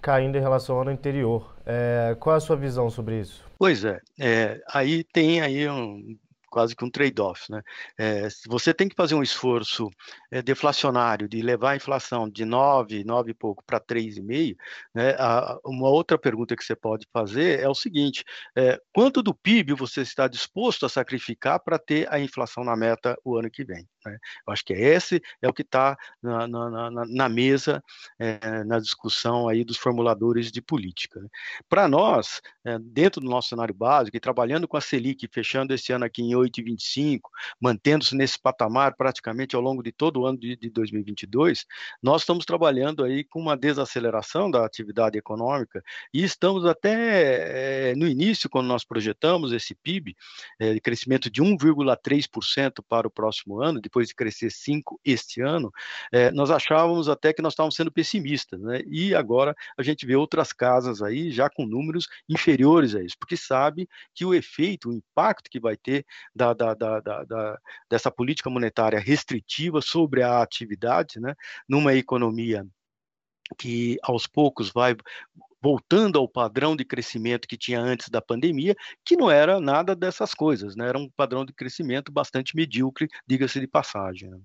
caindo 0.01 0.37
em 0.37 0.41
relação 0.41 0.75
ao 0.75 0.81
ano 0.81 0.91
anterior. 0.91 1.55
É, 1.65 2.15
qual 2.19 2.35
a 2.35 2.39
sua 2.39 2.55
visão 2.55 2.89
sobre 2.89 3.19
isso? 3.19 3.43
Pois 3.59 3.83
é, 3.83 3.99
é 4.19 4.61
aí 4.73 5.03
tem 5.03 5.41
aí 5.41 5.69
um, 5.69 6.17
quase 6.49 6.75
que 6.75 6.83
um 6.83 6.89
trade-off. 6.89 7.51
Né? 7.51 7.61
É, 7.97 8.27
você 8.47 8.73
tem 8.73 8.87
que 8.87 8.95
fazer 8.95 9.15
um 9.15 9.23
esforço 9.23 9.89
é, 10.31 10.41
deflacionário 10.41 11.27
de 11.27 11.41
levar 11.41 11.71
a 11.71 11.75
inflação 11.75 12.29
de 12.29 12.45
9, 12.45 13.03
9 13.03 13.31
e 13.31 13.33
pouco 13.33 13.63
para 13.65 13.79
3,5, 13.79 14.55
né? 14.93 15.15
A, 15.19 15.57
uma 15.65 15.89
outra 15.89 16.17
pergunta 16.17 16.55
que 16.55 16.63
você 16.63 16.75
pode 16.75 17.05
fazer 17.11 17.59
é 17.59 17.69
o 17.69 17.75
seguinte, 17.75 18.23
é, 18.55 18.79
quanto 18.93 19.21
do 19.21 19.33
PIB 19.33 19.73
você 19.73 20.01
está 20.01 20.27
disposto 20.27 20.85
a 20.85 20.89
sacrificar 20.89 21.59
para 21.59 21.77
ter 21.77 22.11
a 22.11 22.19
inflação 22.19 22.63
na 22.63 22.75
meta 22.75 23.17
o 23.23 23.37
ano 23.37 23.49
que 23.49 23.63
vem? 23.63 23.87
Né? 24.05 24.17
Eu 24.47 24.53
acho 24.53 24.63
que 24.63 24.73
esse 24.73 25.21
é 25.41 25.47
o 25.47 25.53
que 25.53 25.61
está 25.61 25.97
na, 26.21 26.47
na, 26.47 26.91
na, 26.91 27.05
na, 27.05 27.29
mesa, 27.29 27.83
é, 28.19 28.63
na 28.63 28.79
discussão 28.79 29.47
aí 29.47 29.63
dos 29.63 29.77
formuladores 29.77 30.51
de 30.51 30.61
política. 30.61 31.19
Né? 31.19 31.27
Para 31.69 31.87
nós, 31.87 32.41
é, 32.65 32.77
dentro 32.79 33.21
do 33.21 33.29
nosso 33.29 33.49
cenário 33.49 33.73
básico, 33.73 34.15
e 34.15 34.19
trabalhando 34.19 34.67
com 34.67 34.77
a 34.77 34.81
Selic, 34.81 35.27
fechando 35.31 35.73
esse 35.73 35.91
ano 35.91 36.05
aqui 36.05 36.21
em 36.21 36.35
8,25, 36.37 37.21
mantendo-se 37.61 38.15
nesse 38.15 38.39
patamar 38.39 38.95
praticamente 38.95 39.55
ao 39.55 39.61
longo 39.61 39.83
de 39.83 39.91
todo 39.91 40.21
o 40.21 40.25
ano 40.25 40.39
de, 40.39 40.55
de 40.55 40.69
2022, 40.69 41.65
nós 42.01 42.21
estamos 42.21 42.45
trabalhando 42.45 43.03
aí 43.03 43.23
com 43.23 43.39
uma 43.39 43.55
desaceleração 43.55 44.49
da 44.49 44.65
atividade 44.65 45.17
econômica 45.17 45.83
e 46.13 46.23
estamos 46.23 46.65
até 46.65 47.91
é, 47.91 47.95
no 47.95 48.07
início, 48.07 48.49
quando 48.49 48.67
nós 48.67 48.83
projetamos 48.83 49.51
esse 49.51 49.75
PIB, 49.75 50.15
é, 50.59 50.73
de 50.73 50.81
crescimento 50.81 51.29
de 51.29 51.41
1,3% 51.41 52.83
para 52.87 53.07
o 53.07 53.11
próximo 53.11 53.61
ano, 53.61 53.81
depois 53.81 53.97
depois 53.97 54.07
de 54.07 54.15
crescer 54.15 54.51
5 54.51 54.99
este 55.03 55.41
ano, 55.41 55.71
é, 56.11 56.31
nós 56.31 56.51
achávamos 56.51 57.09
até 57.09 57.33
que 57.33 57.41
nós 57.41 57.53
estávamos 57.53 57.75
sendo 57.75 57.91
pessimistas, 57.91 58.59
né? 58.61 58.81
E 58.87 59.13
agora 59.15 59.55
a 59.77 59.83
gente 59.83 60.05
vê 60.05 60.15
outras 60.15 60.53
casas 60.53 61.01
aí 61.01 61.31
já 61.31 61.49
com 61.49 61.65
números 61.65 62.07
inferiores 62.29 62.95
a 62.95 63.03
isso, 63.03 63.15
porque 63.19 63.35
sabe 63.35 63.89
que 64.13 64.25
o 64.25 64.33
efeito, 64.33 64.89
o 64.89 64.93
impacto 64.93 65.49
que 65.49 65.59
vai 65.59 65.75
ter 65.75 66.05
da, 66.37 66.53
da, 66.53 66.73
da, 66.73 66.99
da 66.99 67.59
dessa 67.89 68.11
política 68.11 68.49
monetária 68.49 68.99
restritiva 68.99 69.81
sobre 69.81 70.23
a 70.23 70.41
atividade, 70.41 71.19
né? 71.19 71.33
Numa 71.67 71.93
economia 71.93 72.65
que 73.57 73.97
aos 74.03 74.27
poucos 74.27 74.71
vai 74.71 74.95
voltando 75.61 76.19
ao 76.19 76.27
padrão 76.27 76.75
de 76.75 76.85
crescimento 76.85 77.47
que 77.47 77.57
tinha 77.57 77.81
antes 77.81 78.09
da 78.09 78.21
pandemia, 78.21 78.75
que 79.03 79.15
não 79.15 79.29
era 79.29 79.59
nada 79.59 79.95
dessas 79.95 80.33
coisas, 80.33 80.75
né? 80.75 80.87
era 80.87 80.97
um 80.97 81.09
padrão 81.09 81.43
de 81.43 81.51
crescimento 81.51 82.11
bastante 82.11 82.55
medíocre, 82.55 83.07
diga-se 83.25 83.59
de 83.59 83.67
passagem. 83.67 84.29
Né? 84.29 84.39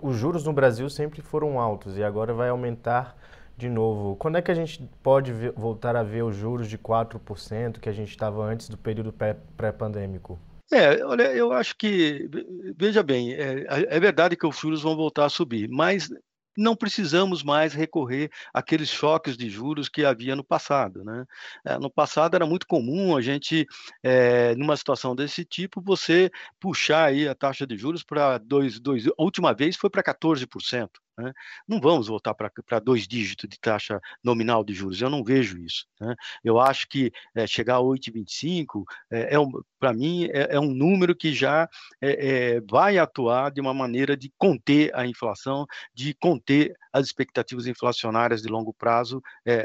Os 0.00 0.16
juros 0.16 0.44
no 0.44 0.52
Brasil 0.52 0.88
sempre 0.88 1.20
foram 1.20 1.58
altos 1.58 1.96
e 1.98 2.04
agora 2.04 2.32
vai 2.32 2.48
aumentar 2.48 3.16
de 3.56 3.68
novo. 3.68 4.16
Quando 4.16 4.38
é 4.38 4.42
que 4.42 4.50
a 4.50 4.54
gente 4.54 4.88
pode 5.02 5.32
ver, 5.32 5.52
voltar 5.52 5.96
a 5.96 6.02
ver 6.02 6.22
os 6.22 6.36
juros 6.36 6.68
de 6.68 6.78
4% 6.78 7.78
que 7.78 7.88
a 7.88 7.92
gente 7.92 8.10
estava 8.10 8.42
antes 8.44 8.68
do 8.68 8.78
período 8.78 9.12
pré-pandêmico? 9.56 10.38
É, 10.72 11.04
olha, 11.04 11.24
eu 11.34 11.52
acho 11.52 11.76
que, 11.76 12.28
veja 12.76 13.02
bem, 13.02 13.34
é, 13.34 13.66
é 13.68 14.00
verdade 14.00 14.36
que 14.36 14.46
os 14.46 14.56
juros 14.58 14.80
vão 14.80 14.96
voltar 14.96 15.26
a 15.26 15.28
subir, 15.28 15.68
mas 15.68 16.08
não 16.56 16.74
precisamos 16.74 17.42
mais 17.42 17.74
recorrer 17.74 18.30
àqueles 18.54 18.88
choques 18.88 19.36
de 19.36 19.50
juros 19.50 19.88
que 19.88 20.04
havia 20.04 20.34
no 20.34 20.44
passado. 20.44 21.04
Né? 21.04 21.26
Eh, 21.66 21.78
no 21.78 21.90
passado 21.90 22.34
era 22.34 22.46
muito 22.46 22.66
comum 22.66 23.16
a 23.16 23.20
gente, 23.20 23.66
é, 24.02 24.54
numa 24.54 24.76
situação 24.76 25.14
desse 25.14 25.44
tipo, 25.44 25.80
você 25.82 26.30
puxar 26.60 27.06
aí 27.08 27.28
a 27.28 27.34
taxa 27.34 27.66
de 27.66 27.76
juros 27.76 28.02
para 28.02 28.38
dois, 28.38 28.80
dois. 28.80 29.06
A 29.06 29.12
última 29.18 29.52
vez 29.54 29.76
foi 29.76 29.90
para 29.90 30.02
14%. 30.02 31.01
Né? 31.18 31.32
Não 31.68 31.80
vamos 31.80 32.08
voltar 32.08 32.34
para 32.34 32.78
dois 32.80 33.06
dígitos 33.06 33.48
de 33.48 33.58
taxa 33.58 34.00
nominal 34.22 34.64
de 34.64 34.72
juros, 34.72 35.00
eu 35.00 35.10
não 35.10 35.22
vejo 35.22 35.58
isso. 35.58 35.86
Né? 36.00 36.14
Eu 36.42 36.58
acho 36.58 36.88
que 36.88 37.12
é, 37.34 37.46
chegar 37.46 37.76
a 37.76 37.80
8,25, 37.80 38.84
é, 39.10 39.34
é 39.34 39.40
um, 39.40 39.50
para 39.78 39.92
mim, 39.92 40.24
é, 40.26 40.54
é, 40.54 40.60
um 40.60 40.72
número 40.72 41.14
que 41.14 41.32
já 41.32 41.68
é, 42.00 42.60
vai 42.70 42.98
atuar 42.98 43.50
de 43.50 43.60
uma 43.60 43.74
maneira 43.74 44.16
de 44.16 44.32
conter 44.38 44.94
a 44.94 45.06
inflação, 45.06 45.66
de 45.94 46.14
conter 46.14 46.74
as 46.92 47.06
expectativas 47.06 47.66
inflacionárias 47.66 48.42
de 48.42 48.48
longo 48.48 48.72
prazo 48.74 49.22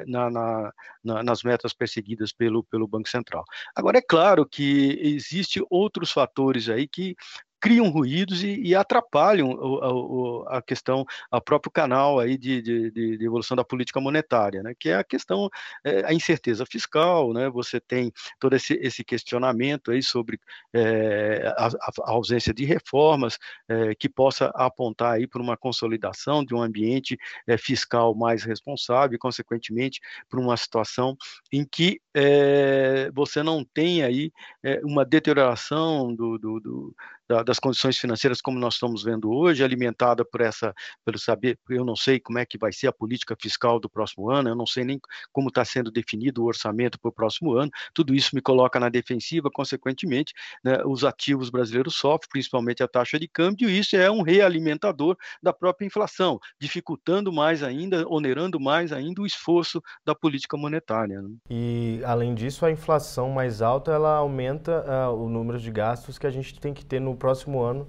na, 0.08 0.30
na, 0.30 0.72
na, 1.04 1.24
nas 1.24 1.44
metas 1.44 1.74
perseguidas 1.74 2.32
pelo, 2.32 2.64
pelo 2.64 2.88
Banco 2.88 3.10
Central. 3.10 3.44
Agora, 3.76 3.98
é 3.98 4.02
claro 4.02 4.48
que 4.48 4.98
existe 5.02 5.62
outros 5.70 6.10
fatores 6.10 6.70
aí 6.70 6.88
que 6.88 7.16
criam 7.60 7.90
ruídos 7.90 8.44
e, 8.44 8.60
e 8.62 8.76
atrapalham 8.76 9.50
o, 9.50 10.46
a, 10.48 10.58
a, 10.58 10.62
questão, 10.62 11.06
o 11.32 11.42
próprio 11.42 11.72
canal 11.72 12.20
aí 12.20 12.38
de, 12.38 12.62
de, 12.62 12.92
de, 12.92 13.26
evolução 13.26 13.56
da 13.56 13.64
política 13.64 14.00
monetária, 14.00 14.62
né? 14.62 14.74
que 14.78 14.90
é 14.90 14.96
a 14.96 15.04
questão, 15.04 15.50
é, 15.84 16.06
a 16.06 16.14
incerteza 16.14 16.66
fiscal, 16.66 17.34
né? 17.34 17.50
você 17.50 17.80
tem 17.80 18.12
todo 18.40 18.56
esse, 18.56 18.74
esse 18.76 19.04
questionamento 19.04 19.92
aí 19.92 20.04
sobre 20.04 20.40
é, 20.74 21.54
a, 21.58 21.68
a, 21.68 22.12
ausência 22.12 22.54
de 22.54 22.66
reformas 22.66 23.38
é, 23.68 23.96
que 23.96 24.08
possa 24.08 24.52
apontar 24.56 25.14
aí 25.14 25.28
para 25.28 25.42
uma 25.42 25.58
consolidação 25.58 26.44
de 26.44 26.54
um 26.54 26.62
ambiente 26.62 27.18
é, 27.48 27.58
fiscal 27.58 28.14
mais 28.16 28.44
responsável 28.44 29.16
e, 29.16 29.20
consequentemente, 29.20 30.00
para 30.30 30.40
uma 30.40 30.56
situação 30.58 31.16
em 31.52 31.66
que 31.66 32.00
é, 32.16 33.12
você 33.14 33.44
não 33.44 33.64
tem 33.64 34.04
aí 34.04 34.32
é, 34.64 34.80
uma 34.84 35.06
deterioração 35.06 36.14
do, 36.16 36.38
do, 36.38 36.60
do 36.60 36.96
da, 37.28 37.44
das 37.44 37.60
condições 37.60 37.98
financeiras 37.98 38.42
como 38.42 38.60
nós 38.60 38.76
estamos 38.76 39.04
vendo 39.04 39.32
hoje, 39.32 39.64
alimentada 39.64 40.24
por 40.24 40.42
essa, 40.42 40.74
pelo 41.04 41.20
saber, 41.20 41.58
eu 41.70 41.84
não 41.84 41.96
sei 41.96 42.20
como 42.20 42.40
é 42.40 42.46
que 42.46 42.58
vai 42.58 42.72
ser 42.72 42.88
a 42.88 42.94
política 42.94 43.36
fiscal 43.40 43.80
do 43.80 43.90
próximo 43.90 44.30
ano, 44.30 44.50
eu 44.50 44.56
não 44.56 44.66
sei 44.66 44.84
nem 44.84 45.00
como 45.32 45.50
está 45.50 45.66
sendo 45.66 45.92
definido 45.92 46.44
o 46.44 46.46
orçamento 46.46 47.00
para 47.00 47.10
o 47.10 47.12
próximo 47.12 47.54
ano, 47.54 47.70
tudo 47.94 48.14
isso 48.14 48.36
me 48.36 48.42
coloca 48.42 48.80
na 48.80 48.90
defensiva, 48.90 49.50
consequentemente, 49.52 50.34
né, 50.64 50.82
os 50.86 51.04
ativos 51.04 51.50
brasileiros 51.50 51.96
sofrem, 51.96 52.30
principalmente 52.32 52.82
a 52.82 52.88
taxa 52.88 53.20
de 53.20 53.28
câmbio, 53.28 53.70
e 53.70 53.80
isso 53.80 53.96
é 53.96 54.10
um 54.10 54.22
realimentador 54.22 55.18
da 55.42 55.52
própria 55.52 55.86
inflação, 55.86 56.40
dificultando 56.60 57.32
mais 57.32 57.64
ainda, 57.64 58.08
onerando 58.08 58.60
mais 58.60 58.92
ainda 58.92 59.22
o 59.22 59.26
esforço 59.26 59.82
da 60.06 60.16
política 60.16 60.56
monetária. 60.56 61.22
Né? 61.22 61.30
E, 61.50 62.02
além 62.06 62.34
disso, 62.34 62.66
a 62.66 62.72
inflação 62.72 63.30
mais 63.30 63.62
alta, 63.62 63.92
ela 63.92 64.16
aumenta 64.16 64.86
uh, 64.88 65.14
o 65.14 65.30
número 65.30 65.60
de 65.60 65.72
gastos 65.72 66.18
que 66.18 66.28
a 66.28 66.32
gente 66.32 66.60
tem 66.60 66.74
que 66.74 66.86
ter 66.86 67.00
no 67.00 67.17
próximo 67.18 67.62
ano, 67.62 67.88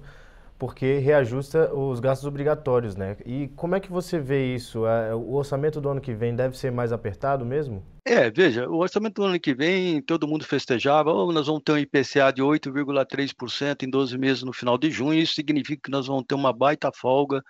porque 0.59 0.97
reajusta 0.97 1.73
os 1.73 2.01
gastos 2.01 2.27
obrigatórios, 2.27 2.95
né? 2.97 3.15
E 3.25 3.47
como 3.55 3.75
é 3.75 3.79
que 3.79 3.89
você 3.89 4.19
vê 4.19 4.53
isso? 4.53 4.85
É, 4.85 5.15
o 5.15 5.33
orçamento 5.35 5.79
do 5.79 5.87
ano 5.87 6.01
que 6.01 6.13
vem 6.13 6.35
deve 6.35 6.57
ser 6.57 6.69
mais 6.69 6.91
apertado 6.91 7.45
mesmo? 7.45 7.81
É, 8.05 8.29
veja, 8.29 8.67
o 8.67 8.77
orçamento 8.77 9.21
do 9.21 9.23
ano 9.23 9.39
que 9.39 9.53
vem, 9.53 10.01
todo 10.01 10.27
mundo 10.27 10.43
festejava, 10.43 11.13
oh, 11.13 11.31
nós 11.31 11.47
vamos 11.47 11.61
ter 11.63 11.71
um 11.71 11.77
IPCA 11.77 12.33
de 12.33 12.41
8,3% 12.41 13.83
em 13.83 13.89
12 13.89 14.17
meses 14.17 14.43
no 14.43 14.51
final 14.51 14.77
de 14.77 14.89
junho, 14.91 15.21
isso 15.21 15.35
significa 15.35 15.83
que 15.83 15.91
nós 15.91 16.07
vamos 16.07 16.23
ter 16.27 16.35
uma 16.35 16.51
baita 16.51 16.91
folga 16.91 17.41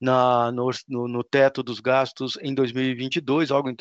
na, 0.00 0.52
no, 0.52 0.70
no, 0.88 1.24
teto 1.24 1.62
dos 1.62 1.80
gastos 1.80 2.36
em 2.42 2.52
2022, 2.52 3.50
algo 3.50 3.72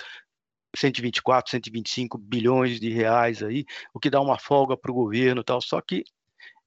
124, 0.77 1.51
125 1.51 2.17
bilhões 2.17 2.79
de 2.79 2.89
reais 2.89 3.41
aí, 3.41 3.65
o 3.93 3.99
que 3.99 4.09
dá 4.09 4.21
uma 4.21 4.37
folga 4.37 4.77
para 4.77 4.91
o 4.91 4.95
governo 4.95 5.43
tal. 5.43 5.59
Só 5.61 5.81
que 5.81 6.03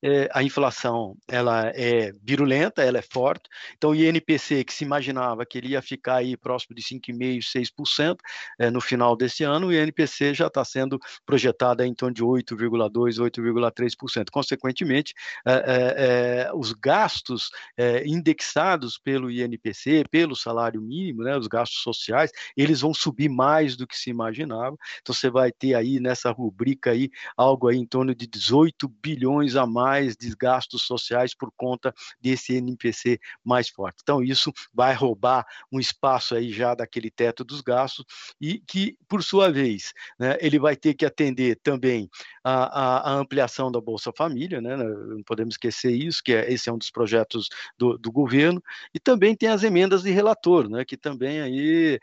é, 0.02 0.28
a 0.32 0.42
inflação 0.42 1.16
ela 1.28 1.70
é 1.74 2.12
virulenta, 2.22 2.82
ela 2.82 2.98
é 2.98 3.02
forte. 3.02 3.48
Então, 3.76 3.90
o 3.90 3.94
INPC, 3.94 4.64
que 4.64 4.72
se 4.72 4.84
imaginava 4.84 5.44
que 5.44 5.58
ele 5.58 5.68
ia 5.68 5.82
ficar 5.82 6.16
aí 6.16 6.36
próximo 6.36 6.74
de 6.74 6.82
5,5%, 6.82 7.40
6% 7.40 8.16
é, 8.58 8.70
no 8.70 8.80
final 8.80 9.16
desse 9.16 9.44
ano, 9.44 9.68
o 9.68 9.72
INPC 9.72 10.34
já 10.34 10.46
está 10.46 10.64
sendo 10.64 10.98
projetado 11.26 11.82
em 11.82 11.94
torno 11.94 12.14
de 12.14 12.22
8,2%, 12.22 13.30
8,3%. 13.30 14.30
Consequentemente, 14.30 15.14
é, 15.46 15.52
é, 15.52 16.44
é, 16.46 16.50
os 16.54 16.72
gastos 16.72 17.50
é, 17.76 18.06
indexados 18.06 18.98
pelo 18.98 19.30
INPC, 19.30 20.04
pelo 20.10 20.34
salário 20.34 20.80
mínimo, 20.80 21.22
né, 21.22 21.36
os 21.36 21.46
gastos 21.46 21.82
sociais, 21.82 22.30
eles 22.56 22.80
vão 22.80 22.94
subir 22.94 23.28
mais 23.28 23.76
do 23.76 23.86
que 23.86 23.96
se 23.96 24.10
imaginava. 24.10 24.76
Então, 25.00 25.14
você 25.14 25.30
vai 25.30 25.52
ter 25.52 25.74
aí 25.74 26.00
nessa 26.00 26.30
rubrica 26.30 26.90
aí 26.90 27.10
algo 27.36 27.68
aí 27.68 27.76
em 27.76 27.86
torno 27.86 28.14
de 28.14 28.26
18 28.26 28.88
bilhões 29.02 29.56
a 29.56 29.66
mais 29.66 29.89
mais 29.90 30.16
desgastos 30.16 30.82
sociais 30.82 31.34
por 31.34 31.50
conta 31.56 31.92
desse 32.20 32.54
NPC 32.54 33.18
mais 33.44 33.68
forte. 33.68 33.98
Então, 34.02 34.22
isso 34.22 34.52
vai 34.72 34.94
roubar 34.94 35.44
um 35.72 35.80
espaço 35.80 36.36
aí 36.36 36.52
já 36.52 36.76
daquele 36.76 37.10
teto 37.10 37.42
dos 37.42 37.60
gastos 37.60 38.04
e 38.40 38.60
que, 38.60 38.96
por 39.08 39.24
sua 39.24 39.50
vez, 39.50 39.92
né, 40.16 40.38
ele 40.40 40.60
vai 40.60 40.76
ter 40.76 40.94
que 40.94 41.04
atender 41.04 41.58
também 41.60 42.08
a, 42.44 42.52
a, 42.52 43.10
a, 43.10 43.14
ampliação 43.14 43.72
da 43.72 43.80
Bolsa 43.80 44.12
Família, 44.16 44.60
né, 44.60 44.76
não 44.76 45.24
podemos 45.24 45.54
esquecer 45.54 45.90
isso, 45.90 46.22
que 46.22 46.32
é, 46.32 46.52
esse 46.52 46.68
é 46.68 46.72
um 46.72 46.78
dos 46.78 46.90
projetos 46.90 47.48
do, 47.76 47.98
do 47.98 48.12
governo, 48.12 48.62
e 48.94 49.00
também 49.00 49.34
tem 49.34 49.48
as 49.48 49.64
emendas 49.64 50.02
de 50.04 50.10
relator, 50.12 50.68
né, 50.68 50.84
que 50.84 50.96
também 50.96 51.40
aí 51.40 51.98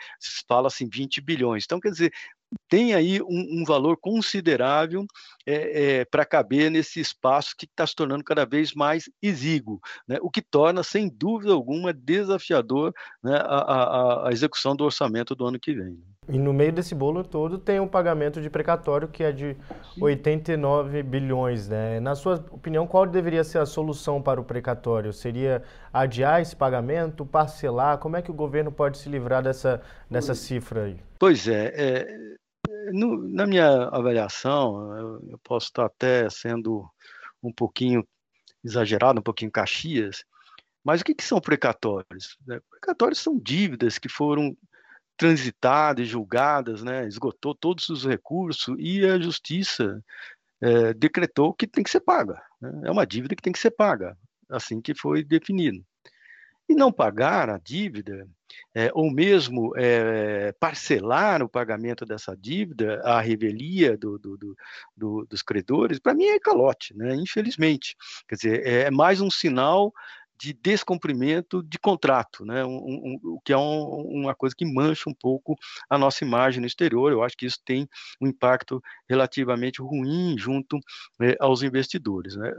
fala-se 0.46 0.84
em 0.84 0.89
20 0.89 1.22
bilhões. 1.22 1.63
Então, 1.63 1.79
quer 1.79 1.91
dizer, 1.91 2.12
tem 2.69 2.93
aí 2.93 3.21
um, 3.21 3.62
um 3.62 3.63
valor 3.65 3.97
considerável 3.97 5.05
é, 5.45 6.00
é, 6.00 6.05
para 6.05 6.25
caber 6.25 6.69
nesse 6.69 7.00
espaço 7.00 7.55
que 7.57 7.65
está 7.65 7.86
se 7.86 7.95
tornando 7.95 8.24
cada 8.24 8.45
vez 8.45 8.74
mais 8.74 9.09
exíguo, 9.21 9.79
né? 10.07 10.17
o 10.21 10.29
que 10.29 10.41
torna, 10.41 10.83
sem 10.83 11.09
dúvida 11.09 11.53
alguma, 11.53 11.93
desafiador 11.93 12.93
né, 13.24 13.36
a, 13.36 13.57
a, 13.57 14.27
a, 14.27 14.31
execução 14.31 14.75
do 14.75 14.83
orçamento 14.83 15.36
do 15.36 15.45
ano 15.45 15.59
que 15.59 15.74
vem. 15.74 15.97
E 16.29 16.38
no 16.38 16.51
meio 16.51 16.74
desse 16.74 16.93
bolo 16.93 17.24
todo 17.24 17.57
tem 17.57 17.79
um 17.79 17.88
pagamento 17.88 18.41
de 18.41 18.50
precatório 18.50 19.07
que 19.07 19.24
é 19.24 19.31
de 19.31 19.55
89 19.97 21.01
bilhões. 21.01 21.69
Né? 21.69 22.01
Na 22.01 22.15
sua 22.15 22.45
opinião, 22.51 22.86
qual 22.86 23.05
deveria 23.05 23.45
ser 23.45 23.59
a 23.59 23.65
solução 23.65 24.21
para 24.21 24.41
o 24.41 24.43
precatório? 24.43 25.13
Seria 25.13 25.63
adiar 25.93 26.41
esse 26.41 26.53
pagamento, 26.53 27.25
parcelar? 27.25 27.97
Como 28.00 28.17
é 28.17 28.21
que 28.21 28.29
o 28.29 28.33
governo 28.33 28.74
pode 28.74 28.97
se 28.97 29.07
livrar 29.07 29.41
dessa, 29.41 29.81
dessa 30.12 30.36
cifra 30.36 30.83
aí? 30.83 30.97
Pois 31.17 31.47
é, 31.47 31.74
é 31.74 32.38
no, 32.91 33.27
na 33.27 33.46
minha 33.46 33.88
avaliação, 33.89 34.98
eu, 34.98 35.29
eu, 35.32 35.39
posso 35.44 35.67
estar 35.67 35.86
até 35.86 36.29
sendo 36.29 36.89
um 37.41 37.51
pouquinho 37.51 38.08
exagerado, 38.63 39.20
um 39.20 39.24
pouquinho 39.24 39.51
caxias, 39.51 40.24
mas 40.84 41.01
o 41.01 41.03
que, 41.03 41.13
que 41.13 41.24
são 41.24 41.39
precatórios? 41.39 42.38
Né? 42.46 42.60
Precatórios 42.70 43.20
são 43.20 43.38
dívidas 43.38 43.98
que 43.98 44.10
foram 44.10 44.56
transitadas, 45.17 46.08
julgadas, 46.08 46.84
né? 46.84 47.08
esgotou 47.08 47.56
todos 47.56 47.89
os 47.89 48.06
recursos 48.06 48.75
e 48.79 49.06
a 49.06 49.20
justiça 49.20 50.03
é, 50.62 50.94
decretou 50.94 51.53
que 51.53 51.67
tem 51.67 51.84
que 51.84 51.89
ser 51.89 52.01
paga. 52.01 52.41
Né? 52.62 52.84
É 52.86 52.91
uma 52.91 53.06
dívida 53.06 53.36
que 53.36 53.41
tem 53.41 53.53
que 53.53 53.60
ser 53.60 53.72
paga, 53.72 54.17
assim 54.50 54.79
que 54.82 54.94
foi 54.96 55.24
definido. 55.24 55.84
E 56.70 56.75
não 56.75 56.91
pagar 56.91 57.50
a 57.50 57.58
dívida, 57.58 58.27
é, 58.73 58.91
ou 58.93 59.11
mesmo 59.11 59.73
é, 59.75 60.51
parcelar 60.59 61.41
o 61.41 61.49
pagamento 61.49 62.05
dessa 62.05 62.35
dívida, 62.35 63.01
a 63.03 63.19
revelia 63.19 63.97
do, 63.97 64.17
do, 64.17 64.55
do, 64.95 65.25
dos 65.25 65.41
credores, 65.41 65.99
para 65.99 66.13
mim 66.13 66.25
é 66.25 66.39
calote, 66.39 66.95
né? 66.95 67.15
infelizmente. 67.15 67.95
Quer 68.27 68.35
dizer, 68.35 68.67
é 68.67 68.91
mais 68.91 69.21
um 69.21 69.29
sinal 69.29 69.91
de 70.39 70.53
descumprimento 70.53 71.63
de 71.63 71.79
contrato, 71.79 72.45
né? 72.45 72.63
Um, 72.63 72.77
um, 72.77 73.19
o 73.23 73.41
que 73.43 73.51
é 73.51 73.57
um, 73.57 74.21
uma 74.21 74.35
coisa 74.35 74.55
que 74.55 74.65
mancha 74.65 75.09
um 75.09 75.13
pouco 75.13 75.55
a 75.89 75.97
nossa 75.97 76.23
imagem 76.23 76.61
no 76.61 76.67
exterior. 76.67 77.11
Eu 77.11 77.23
acho 77.23 77.35
que 77.35 77.45
isso 77.45 77.59
tem 77.65 77.89
um 78.21 78.27
impacto 78.27 78.81
relativamente 79.09 79.81
ruim 79.81 80.37
junto 80.37 80.79
né, 81.19 81.33
aos 81.39 81.63
investidores. 81.63 82.35
Né? 82.35 82.53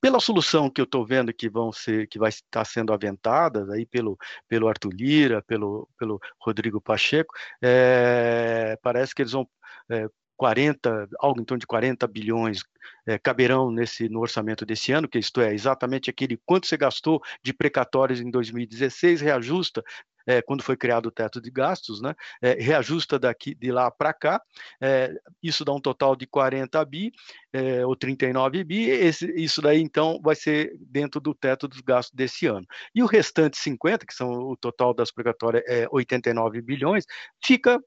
Pela 0.00 0.20
solução 0.20 0.70
que 0.70 0.80
eu 0.80 0.84
estou 0.84 1.04
vendo 1.04 1.32
que 1.32 1.48
vão 1.48 1.72
ser, 1.72 2.08
que 2.08 2.18
vai 2.18 2.30
estar 2.30 2.64
sendo 2.64 2.92
aventada 2.92 3.66
aí 3.72 3.84
pelo, 3.84 4.16
pelo 4.48 4.68
Arthur 4.68 4.92
Lira, 4.94 5.42
pelo, 5.42 5.88
pelo 5.98 6.18
Rodrigo 6.40 6.80
Pacheco, 6.80 7.34
é, 7.62 8.78
parece 8.82 9.14
que 9.14 9.22
eles 9.22 9.32
vão 9.32 9.48
é, 9.90 10.08
40, 10.36 11.06
algo 11.18 11.38
em 11.38 11.44
torno 11.44 11.60
de 11.60 11.66
40 11.66 12.06
bilhões 12.06 12.62
é, 13.06 13.18
caberão 13.18 13.70
nesse 13.70 14.08
no 14.08 14.20
orçamento 14.20 14.64
desse 14.64 14.90
ano, 14.90 15.06
que 15.06 15.18
isto 15.18 15.38
é 15.42 15.52
exatamente 15.52 16.08
aquele 16.08 16.40
quanto 16.46 16.66
você 16.66 16.78
gastou 16.78 17.20
de 17.42 17.52
precatórios 17.52 18.22
em 18.22 18.30
2016, 18.30 19.20
reajusta 19.20 19.84
é, 20.30 20.42
quando 20.42 20.62
foi 20.62 20.76
criado 20.76 21.06
o 21.06 21.10
teto 21.10 21.40
de 21.40 21.50
gastos, 21.50 22.00
né, 22.00 22.14
é, 22.40 22.54
reajusta 22.54 23.18
daqui 23.18 23.54
de 23.54 23.72
lá 23.72 23.90
para 23.90 24.12
cá, 24.12 24.40
é, 24.80 25.12
isso 25.42 25.64
dá 25.64 25.72
um 25.72 25.80
total 25.80 26.14
de 26.14 26.26
40 26.26 26.84
bi 26.84 27.12
é, 27.52 27.84
ou 27.84 27.96
39 27.96 28.62
bi, 28.62 28.88
esse, 28.88 29.26
isso 29.32 29.60
daí 29.60 29.80
então 29.80 30.20
vai 30.22 30.36
ser 30.36 30.72
dentro 30.78 31.20
do 31.20 31.34
teto 31.34 31.66
dos 31.66 31.80
gastos 31.80 32.14
desse 32.14 32.46
ano. 32.46 32.66
E 32.94 33.02
o 33.02 33.06
restante 33.06 33.58
50, 33.58 34.06
que 34.06 34.14
são 34.14 34.30
o 34.30 34.56
total 34.56 34.94
das 34.94 35.10
precatórias, 35.10 35.64
é 35.66 35.86
89 35.90 36.62
bilhões, 36.62 37.04
fica 37.44 37.80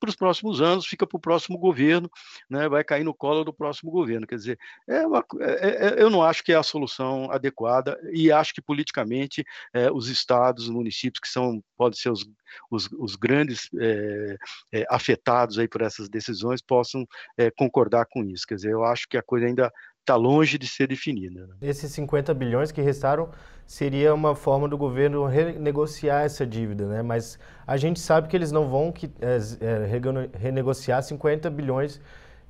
para 0.00 0.10
os 0.10 0.16
próximos 0.16 0.60
anos, 0.60 0.86
fica 0.86 1.06
para 1.06 1.16
o 1.16 1.20
próximo 1.20 1.58
governo, 1.58 2.10
né, 2.48 2.68
vai 2.68 2.82
cair 2.82 3.04
no 3.04 3.14
colo 3.14 3.44
do 3.44 3.52
próximo 3.52 3.90
governo. 3.90 4.26
Quer 4.26 4.36
dizer, 4.36 4.58
é 4.88 5.06
uma, 5.06 5.24
é, 5.40 5.68
é, 6.00 6.02
eu 6.02 6.08
não 6.08 6.22
acho 6.22 6.42
que 6.42 6.52
é 6.52 6.56
a 6.56 6.62
solução 6.62 7.30
adequada 7.30 8.00
e 8.12 8.32
acho 8.32 8.54
que 8.54 8.62
politicamente 8.62 9.44
é, 9.72 9.90
os 9.92 10.08
estados, 10.08 10.64
os 10.64 10.70
municípios 10.70 11.20
que 11.20 11.28
são 11.28 11.62
podem 11.76 11.98
ser 11.98 12.10
os, 12.10 12.26
os, 12.70 12.88
os 12.92 13.16
grandes 13.16 13.68
é, 13.78 14.36
é, 14.72 14.86
afetados 14.88 15.58
aí 15.58 15.68
por 15.68 15.82
essas 15.82 16.08
decisões 16.08 16.62
possam 16.62 17.06
é, 17.36 17.50
concordar 17.50 18.06
com 18.06 18.24
isso. 18.24 18.46
Quer 18.46 18.56
dizer, 18.56 18.72
eu 18.72 18.84
acho 18.84 19.06
que 19.08 19.16
a 19.16 19.22
coisa 19.22 19.46
ainda 19.46 19.72
está 20.00 20.16
longe 20.16 20.58
de 20.58 20.66
ser 20.66 20.88
definida. 20.88 21.46
Né? 21.46 21.54
Esses 21.62 21.92
50 21.92 22.34
bilhões 22.34 22.72
que 22.72 22.80
restaram 22.80 23.30
seria 23.66 24.12
uma 24.12 24.34
forma 24.34 24.68
do 24.68 24.76
governo 24.76 25.24
renegociar 25.26 26.24
essa 26.24 26.44
dívida, 26.44 26.86
né? 26.86 27.02
Mas 27.02 27.38
a 27.64 27.76
gente 27.76 28.00
sabe 28.00 28.26
que 28.26 28.36
eles 28.36 28.50
não 28.50 28.68
vão 28.68 28.90
que, 28.90 29.08
é, 29.20 29.38
é, 29.64 30.28
renegociar 30.36 31.00
50 31.02 31.48
bilhões 31.50 32.00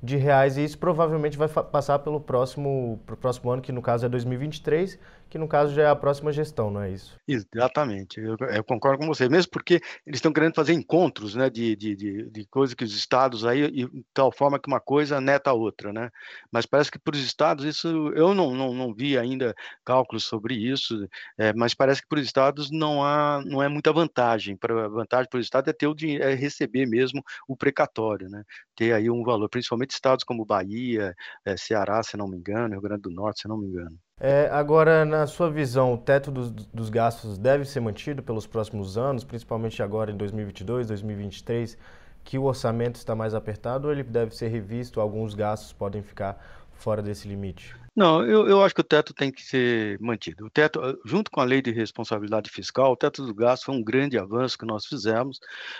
de 0.01 0.17
reais 0.17 0.57
e 0.57 0.63
isso 0.63 0.79
provavelmente 0.79 1.37
vai 1.37 1.47
passar 1.47 1.99
pelo 1.99 2.19
próximo, 2.19 2.99
pro 3.05 3.15
próximo 3.15 3.51
ano, 3.51 3.61
que 3.61 3.71
no 3.71 3.83
caso 3.83 4.03
é 4.03 4.09
2023, 4.09 4.97
que 5.31 5.37
no 5.37 5.47
caso 5.47 5.73
já 5.73 5.83
é 5.83 5.87
a 5.87 5.95
próxima 5.95 6.29
gestão, 6.33 6.69
não 6.69 6.81
é 6.81 6.91
isso? 6.91 7.15
Exatamente, 7.25 8.19
eu, 8.19 8.35
eu 8.53 8.63
concordo 8.65 8.99
com 8.99 9.07
você, 9.07 9.29
mesmo 9.29 9.49
porque 9.49 9.75
eles 10.05 10.17
estão 10.17 10.33
querendo 10.33 10.53
fazer 10.53 10.73
encontros 10.73 11.35
né, 11.35 11.49
de, 11.49 11.73
de, 11.73 11.95
de, 11.95 12.29
de 12.29 12.45
coisas 12.47 12.73
que 12.73 12.83
os 12.83 12.93
estados 12.93 13.45
aí, 13.45 13.63
e, 13.63 13.87
de 13.87 14.05
tal 14.13 14.29
forma 14.29 14.59
que 14.59 14.67
uma 14.67 14.81
coisa 14.81 15.21
neta 15.21 15.51
a 15.51 15.53
outra, 15.53 15.93
né? 15.93 16.09
Mas 16.51 16.65
parece 16.65 16.91
que 16.91 16.99
para 16.99 17.15
os 17.15 17.23
estados 17.23 17.63
isso, 17.63 17.87
eu 18.13 18.35
não, 18.35 18.53
não, 18.53 18.73
não 18.73 18.93
vi 18.93 19.17
ainda 19.17 19.55
cálculos 19.85 20.25
sobre 20.25 20.53
isso, 20.53 21.07
é, 21.37 21.53
mas 21.53 21.73
parece 21.73 22.01
que 22.01 22.09
para 22.09 22.19
os 22.19 22.25
estados 22.25 22.69
não 22.69 23.01
há, 23.01 23.41
não 23.45 23.63
é 23.63 23.69
muita 23.69 23.93
vantagem, 23.93 24.57
para 24.57 24.89
vantagem 24.89 25.29
para 25.29 25.39
os 25.39 25.45
estados 25.45 25.69
é 25.69 25.73
ter 25.73 25.87
o 25.87 25.95
dinheiro, 25.95 26.25
é 26.25 26.33
receber 26.33 26.85
mesmo 26.85 27.23
o 27.47 27.55
precatório, 27.55 28.27
né? 28.27 28.43
Ter 28.75 28.91
aí 28.91 29.09
um 29.09 29.23
valor, 29.23 29.47
principalmente 29.47 29.91
estados 29.91 30.25
como 30.25 30.45
Bahia, 30.45 31.15
é, 31.45 31.55
Ceará, 31.55 32.03
se 32.03 32.17
não 32.17 32.27
me 32.27 32.37
engano, 32.37 32.73
Rio 32.73 32.81
Grande 32.81 33.03
do 33.03 33.11
Norte, 33.11 33.41
se 33.41 33.47
não 33.47 33.57
me 33.57 33.67
engano. 33.67 33.97
É, 34.23 34.47
agora, 34.51 35.03
na 35.03 35.25
sua 35.25 35.49
visão, 35.49 35.95
o 35.95 35.97
teto 35.97 36.29
dos, 36.29 36.51
dos, 36.51 36.89
gastos 36.91 37.39
deve 37.39 37.65
ser 37.65 37.79
mantido 37.79 38.21
pelos 38.21 38.45
próximos 38.45 38.95
anos, 38.95 39.23
principalmente 39.23 39.81
agora 39.81 40.11
em 40.11 40.15
2022, 40.15 40.85
2023, 40.85 41.75
que 42.23 42.37
o 42.37 42.43
orçamento 42.43 42.97
está 42.97 43.15
mais 43.15 43.33
apertado, 43.33 43.87
ou 43.87 43.91
ele 43.91 44.03
deve 44.03 44.35
ser 44.35 44.49
revisto? 44.49 45.01
Alguns 45.01 45.33
gastos 45.33 45.73
podem 45.73 46.03
ficar 46.03 46.39
fora 46.71 47.01
desse 47.01 47.27
limite? 47.27 47.75
Não, 47.95 48.23
eu, 48.23 48.47
eu 48.47 48.63
acho 48.63 48.75
que 48.75 48.81
o 48.81 48.83
teto 48.83 49.11
tem 49.11 49.31
que 49.31 49.41
ser 49.41 49.99
mantido. 49.99 50.45
O 50.45 50.49
teto, 50.51 50.79
junto 51.03 51.31
com 51.31 51.41
a 51.41 51.43
lei 51.43 51.59
de 51.59 51.71
responsabilidade 51.71 52.51
fiscal, 52.51 52.91
o 52.91 52.95
teto 52.95 53.23
dos 53.23 53.31
gastos 53.31 53.65
foi 53.65 53.75
um 53.75 53.83
grande 53.83 54.19
avanço 54.19 54.55
que 54.55 54.65
nós 54.67 54.85
fizemos. 54.85 55.39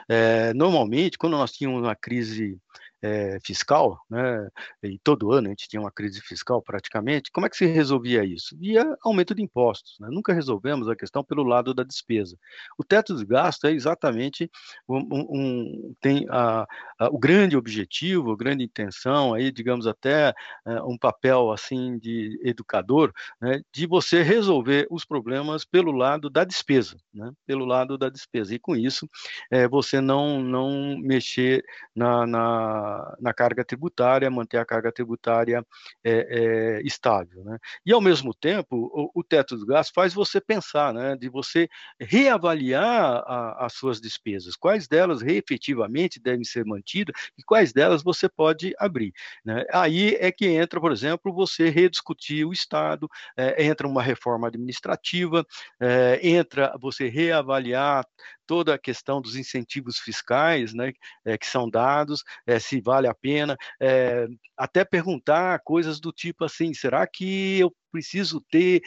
É, 0.10 0.52
normalmente, 0.56 1.16
quando 1.16 1.34
nós 1.34 1.52
tínhamos 1.52 1.84
uma 1.84 1.96
crise 1.96 2.60
é, 3.02 3.40
fiscal, 3.44 4.00
né, 4.10 4.48
e 4.84 5.00
todo 5.00 5.32
ano 5.32 5.48
a 5.48 5.50
gente 5.50 5.68
tinha 5.68 5.82
uma 5.82 5.92
crise 5.92 6.22
fiscal 6.22 6.62
praticamente, 6.62 7.32
como 7.32 7.46
é 7.46 7.50
que 7.50 7.58
se 7.58 7.66
resolvia 7.66 8.24
isso? 8.24 8.56
Via 8.58 8.96
aumento 9.04 9.34
de 9.34 9.42
impostos. 9.42 9.98
Né? 10.00 10.08
Nunca 10.12 10.34
resolvemos 10.34 10.88
a 10.88 10.96
questão 10.96 11.24
pelo 11.24 11.44
lado 11.44 11.74
da 11.74 11.84
despesa. 11.84 12.38
O 12.78 12.84
teto 12.84 13.16
de 13.16 13.26
gasto 13.26 13.66
é 13.66 13.72
exatamente 13.72 14.50
um, 14.88 15.00
um 15.12 15.96
tem 16.00 16.26
a, 16.30 16.68
a, 17.00 17.08
o 17.08 17.18
grande 17.18 17.58
objetivo, 17.58 18.32
a 18.32 18.38
grande 18.38 18.64
intenção, 18.64 19.34
aí, 19.34 19.52
digamos 19.52 19.88
até 19.88 20.34
é, 20.66 20.82
um 20.84 20.98
papel 20.98 21.52
assim 21.52 21.98
de 21.98 22.40
educador, 22.44 23.12
né, 23.42 23.62
de 23.74 23.88
você 23.88 24.22
resolver 24.22 24.88
os 24.90 25.06
problemas 25.06 25.66
pelo 25.66 25.92
lado 25.92 26.30
da 26.30 26.44
despesa, 26.44 26.98
né, 27.14 27.32
pelo 27.46 27.66
lado 27.66 27.98
da 27.98 28.10
despesa. 28.10 28.54
E 28.54 28.60
com 28.60 28.76
isso, 28.76 29.10
é, 29.50 29.68
você 29.68 30.00
não, 30.00 30.42
não 30.42 30.98
mexer 30.98 31.64
na, 31.96 32.26
na 32.28 32.91
na, 33.20 33.34
carga 33.34 33.64
tributária, 33.64 34.30
manter 34.30 34.58
a 34.58 34.66
carga 34.66 34.92
tributária 34.92 35.66
é, 36.04 36.12
é, 36.12 36.82
estável. 36.84 37.44
Né? 37.44 37.58
E, 37.86 37.92
ao 37.92 38.02
mesmo 38.02 38.34
tempo, 38.34 38.76
o, 38.94 39.20
o, 39.20 39.24
teto 39.24 39.56
dos 39.56 39.64
gastos 39.64 39.94
faz 39.94 40.14
você 40.14 40.40
pensar, 40.40 40.94
né, 40.94 41.16
de 41.16 41.30
você 41.30 41.70
reavaliar 42.00 43.24
a, 43.26 43.66
as 43.66 43.74
suas 43.74 44.00
despesas, 44.00 44.56
quais 44.56 44.88
delas 44.88 45.22
efetivamente 45.22 46.20
devem 46.20 46.44
ser 46.44 46.66
mantidas 46.66 47.16
e 47.38 47.44
quais 47.44 47.72
delas 47.74 48.04
você 48.04 48.28
pode 48.28 48.74
abrir. 48.78 49.14
Né? 49.44 49.66
Aí 49.72 50.16
é 50.20 50.32
que 50.32 50.48
entra, 50.48 50.80
por 50.80 50.92
exemplo, 50.92 51.34
você 51.34 51.70
rediscutir 51.70 52.46
o 52.46 52.54
Estado, 52.54 53.10
é, 53.38 53.64
entra 53.66 53.88
uma 53.88 54.02
reforma 54.02 54.48
administrativa, 54.48 55.46
é, 55.80 56.20
entra 56.22 56.76
você 56.80 57.08
reavaliar 57.08 58.06
toda 58.52 58.74
a 58.74 58.78
questão 58.78 59.22
dos 59.22 59.38
incentivos 59.38 59.98
fiscais 59.98 60.74
né, 60.74 60.92
é, 61.24 61.38
que 61.38 61.48
são 61.48 61.70
dados, 61.70 62.22
é, 62.46 62.60
se 62.60 62.82
vale 62.82 63.08
a 63.08 63.14
pena, 63.14 63.56
é, 63.80 64.28
até 64.58 64.84
perguntar 64.84 65.62
coisas 65.64 66.02
do 66.02 66.12
tipo 66.12 66.44
assim, 66.44 66.74
será 66.74 67.08
que 67.08 67.60
eu 67.60 67.74
preciso 67.90 68.42
ter 68.42 68.82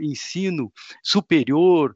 ensino 0.00 0.72
superior, 1.02 1.94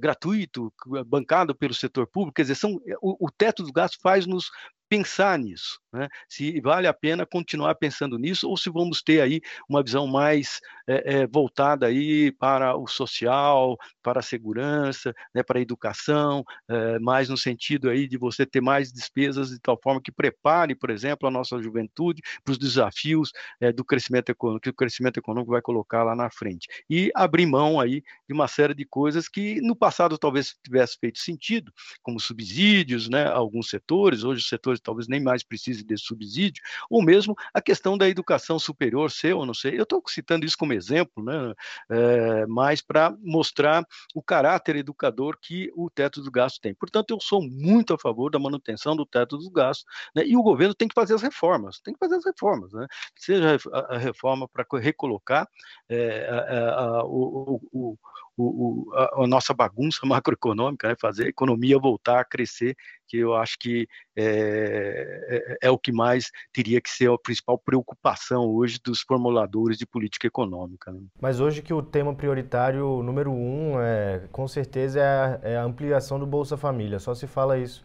gratuito, 0.00 0.72
bancado 1.06 1.52
pelo 1.52 1.74
setor 1.74 2.06
público, 2.06 2.36
quer 2.36 2.42
dizer, 2.42 2.54
são, 2.54 2.80
o, 3.02 3.26
o 3.26 3.30
teto 3.30 3.62
dos 3.64 3.72
gastos 3.72 3.98
faz 4.00 4.24
nos 4.24 4.50
pensar 4.88 5.38
nisso, 5.38 5.80
né? 5.92 6.08
se 6.28 6.60
vale 6.60 6.86
a 6.86 6.94
pena 6.94 7.26
continuar 7.26 7.74
pensando 7.74 8.18
nisso 8.18 8.48
ou 8.48 8.56
se 8.56 8.70
vamos 8.70 9.02
ter 9.02 9.20
aí 9.20 9.40
uma 9.68 9.82
visão 9.82 10.06
mais 10.06 10.60
é, 10.88 11.22
é, 11.22 11.26
voltada 11.26 11.86
aí 11.86 12.30
para 12.32 12.76
o 12.76 12.86
social, 12.86 13.76
para 14.02 14.20
a 14.20 14.22
segurança, 14.22 15.12
né, 15.34 15.42
para 15.42 15.58
a 15.58 15.62
educação, 15.62 16.44
é, 16.68 16.98
mais 17.00 17.28
no 17.28 17.36
sentido 17.36 17.90
aí 17.90 18.06
de 18.06 18.16
você 18.16 18.46
ter 18.46 18.60
mais 18.60 18.92
despesas 18.92 19.50
de 19.50 19.58
tal 19.58 19.78
forma 19.82 20.00
que 20.00 20.12
prepare, 20.12 20.76
por 20.76 20.90
exemplo, 20.90 21.26
a 21.26 21.30
nossa 21.30 21.60
juventude 21.60 22.22
para 22.44 22.52
os 22.52 22.58
desafios 22.58 23.32
do 23.74 23.84
crescimento 23.84 24.30
econômico, 24.30 24.62
que 24.64 24.70
o 24.70 24.74
crescimento 24.74 25.18
econômico 25.18 25.52
vai 25.52 25.60
colocar 25.62 26.04
lá 26.04 26.14
na 26.14 26.30
frente. 26.30 26.68
E 26.88 27.10
abrir 27.14 27.46
mão 27.46 27.80
aí 27.80 28.02
de 28.28 28.34
uma 28.34 28.46
série 28.48 28.74
de 28.74 28.84
coisas 28.84 29.28
que 29.28 29.60
no 29.60 29.74
passado 29.74 30.16
talvez 30.18 30.54
tivesse 30.64 30.96
feito 31.00 31.18
sentido, 31.18 31.72
como 32.02 32.20
subsídios, 32.20 33.08
né, 33.08 33.26
alguns 33.26 33.68
setores, 33.68 34.22
hoje 34.22 34.40
os 34.42 34.48
setores 34.48 34.75
talvez 34.80 35.08
nem 35.08 35.20
mais 35.20 35.42
precisem 35.42 35.84
desse 35.84 36.04
subsídio, 36.04 36.62
ou 36.90 37.02
mesmo 37.02 37.34
a 37.52 37.60
questão 37.60 37.96
da 37.96 38.08
educação 38.08 38.58
superior, 38.58 39.10
ser 39.10 39.34
ou 39.34 39.46
não 39.46 39.54
sei. 39.54 39.78
Eu 39.78 39.82
estou 39.82 40.02
citando 40.08 40.46
isso 40.46 40.56
como 40.56 40.72
exemplo, 40.72 41.24
né, 41.24 41.54
é, 41.90 42.46
mais 42.46 42.80
para 42.82 43.14
mostrar 43.22 43.84
o 44.14 44.22
caráter 44.22 44.76
educador 44.76 45.38
que 45.40 45.70
o 45.74 45.90
teto 45.90 46.22
do 46.22 46.30
gasto 46.30 46.60
tem. 46.60 46.74
Portanto, 46.74 47.10
eu 47.10 47.20
sou 47.20 47.42
muito 47.42 47.94
a 47.94 47.98
favor 47.98 48.30
da 48.30 48.38
manutenção 48.38 48.96
do 48.96 49.06
teto 49.06 49.36
dos 49.36 49.48
gastos, 49.48 49.86
né, 50.14 50.24
e 50.26 50.36
o 50.36 50.42
governo 50.42 50.74
tem 50.74 50.88
que 50.88 50.94
fazer 50.94 51.14
as 51.14 51.22
reformas, 51.22 51.80
tem 51.80 51.94
que 51.94 52.00
fazer 52.00 52.16
as 52.16 52.24
reformas, 52.24 52.72
né, 52.72 52.86
seja 53.16 53.58
a 53.72 53.98
reforma 53.98 54.48
para 54.48 54.64
recolocar 54.78 55.48
é, 55.88 56.26
a, 56.28 56.80
a, 56.80 57.04
o, 57.04 57.60
o, 57.72 57.98
o, 58.36 58.92
a, 58.94 59.22
a, 59.22 59.26
nossa 59.26 59.54
bagunça 59.54 60.00
macroeconômica, 60.06 60.88
né, 60.88 60.96
fazer 61.00 61.24
a 61.24 61.28
economia 61.28 61.78
voltar 61.78 62.20
a 62.20 62.24
crescer, 62.24 62.76
que 63.08 63.18
eu 63.18 63.34
acho 63.34 63.56
que 63.58 63.88
é, 64.16 65.56
é, 65.62 65.68
é, 65.68 65.70
o 65.70 65.78
que 65.78 65.92
mais 65.92 66.30
teria 66.52 66.80
que 66.80 66.90
ser 66.90 67.10
a 67.10 67.18
principal 67.18 67.58
preocupação 67.58 68.46
hoje 68.46 68.78
dos 68.84 69.00
formuladores 69.00 69.78
de 69.78 69.86
política 69.86 70.26
econômica. 70.26 70.92
Né? 70.92 71.00
Mas 71.20 71.40
hoje 71.40 71.62
que 71.62 71.72
o 71.72 71.82
tema 71.82 72.14
prioritário 72.14 73.02
número 73.02 73.30
um, 73.30 73.80
é, 73.80 74.22
com 74.32 74.46
certeza, 74.48 75.00
é 75.00 75.04
a, 75.04 75.40
é 75.42 75.56
a 75.56 75.62
ampliação 75.62 76.18
do 76.18 76.26
Bolsa 76.26 76.56
Família, 76.56 76.98
só 76.98 77.14
se 77.14 77.26
fala 77.26 77.58
isso 77.58 77.84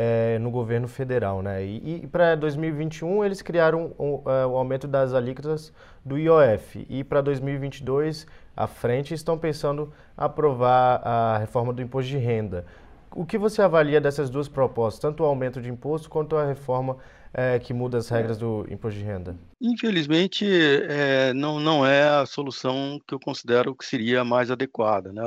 é, 0.00 0.38
no 0.38 0.48
governo 0.48 0.86
federal. 0.86 1.42
Né? 1.42 1.64
E, 1.64 2.02
e 2.04 2.06
para 2.06 2.36
2021 2.36 3.24
eles 3.24 3.42
criaram 3.42 3.92
o, 3.98 4.22
o, 4.24 4.30
é, 4.30 4.46
o, 4.46 4.56
aumento 4.56 4.86
das 4.86 5.12
alíquotas 5.12 5.72
do 6.04 6.16
IOF. 6.16 6.86
E 6.88 7.02
para 7.02 7.20
2022, 7.20 8.24
à 8.58 8.66
frente, 8.66 9.14
estão 9.14 9.38
pensando 9.38 9.92
aprovar 10.16 11.00
a 11.06 11.38
reforma 11.38 11.72
do 11.72 11.80
imposto 11.80 12.10
de 12.10 12.18
renda. 12.18 12.66
O 13.14 13.24
que 13.24 13.38
você 13.38 13.62
avalia 13.62 14.00
dessas 14.00 14.28
duas 14.28 14.48
propostas, 14.48 15.00
tanto 15.00 15.22
o 15.22 15.26
aumento 15.26 15.62
de 15.62 15.70
imposto 15.70 16.10
quanto 16.10 16.36
a 16.36 16.44
reforma 16.44 16.98
é, 17.32 17.56
que 17.60 17.72
muda 17.72 17.98
as 17.98 18.08
regras 18.08 18.36
do 18.36 18.66
imposto 18.68 18.98
de 18.98 19.04
renda? 19.04 19.36
Infelizmente, 19.60 20.44
é, 20.44 21.32
não, 21.32 21.60
não 21.60 21.86
é 21.86 22.02
a 22.02 22.26
solução 22.26 23.00
que 23.06 23.14
eu 23.14 23.20
considero 23.20 23.76
que 23.76 23.84
seria 23.84 24.24
mais 24.24 24.50
adequada. 24.50 25.12
Né? 25.12 25.22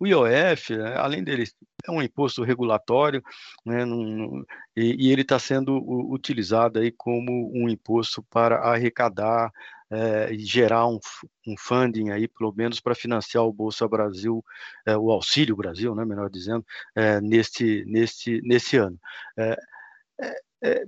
O 0.00 0.06
IOF, 0.06 0.76
né, 0.76 0.96
além 0.96 1.22
dele 1.22 1.44
é 1.86 1.90
um 1.90 2.02
imposto 2.02 2.42
regulatório, 2.42 3.22
né, 3.64 3.84
num, 3.84 4.44
e, 4.76 5.06
e, 5.06 5.12
ele 5.12 5.22
está 5.22 5.38
sendo 5.38 5.78
utilizado 6.10 6.80
aí 6.80 6.90
como 6.90 7.52
um 7.54 7.68
imposto 7.68 8.24
para 8.24 8.56
arrecadar 8.56 9.52
é, 9.90 10.32
e 10.32 10.38
gerar 10.38 10.86
um, 10.86 10.98
um 11.46 11.54
funding 11.58 12.10
aí, 12.10 12.28
pelo 12.28 12.52
menos 12.54 12.80
para 12.80 12.94
financiar 12.94 13.44
o 13.44 13.52
Bolsa 13.52 13.86
Brasil, 13.88 14.44
é, 14.84 14.96
o 14.96 15.10
Auxílio 15.10 15.56
Brasil, 15.56 15.94
né, 15.94 16.04
melhor 16.04 16.30
dizendo, 16.30 16.64
é, 16.94 17.20
neste, 17.20 17.84
neste, 17.86 18.40
ano. 18.76 18.98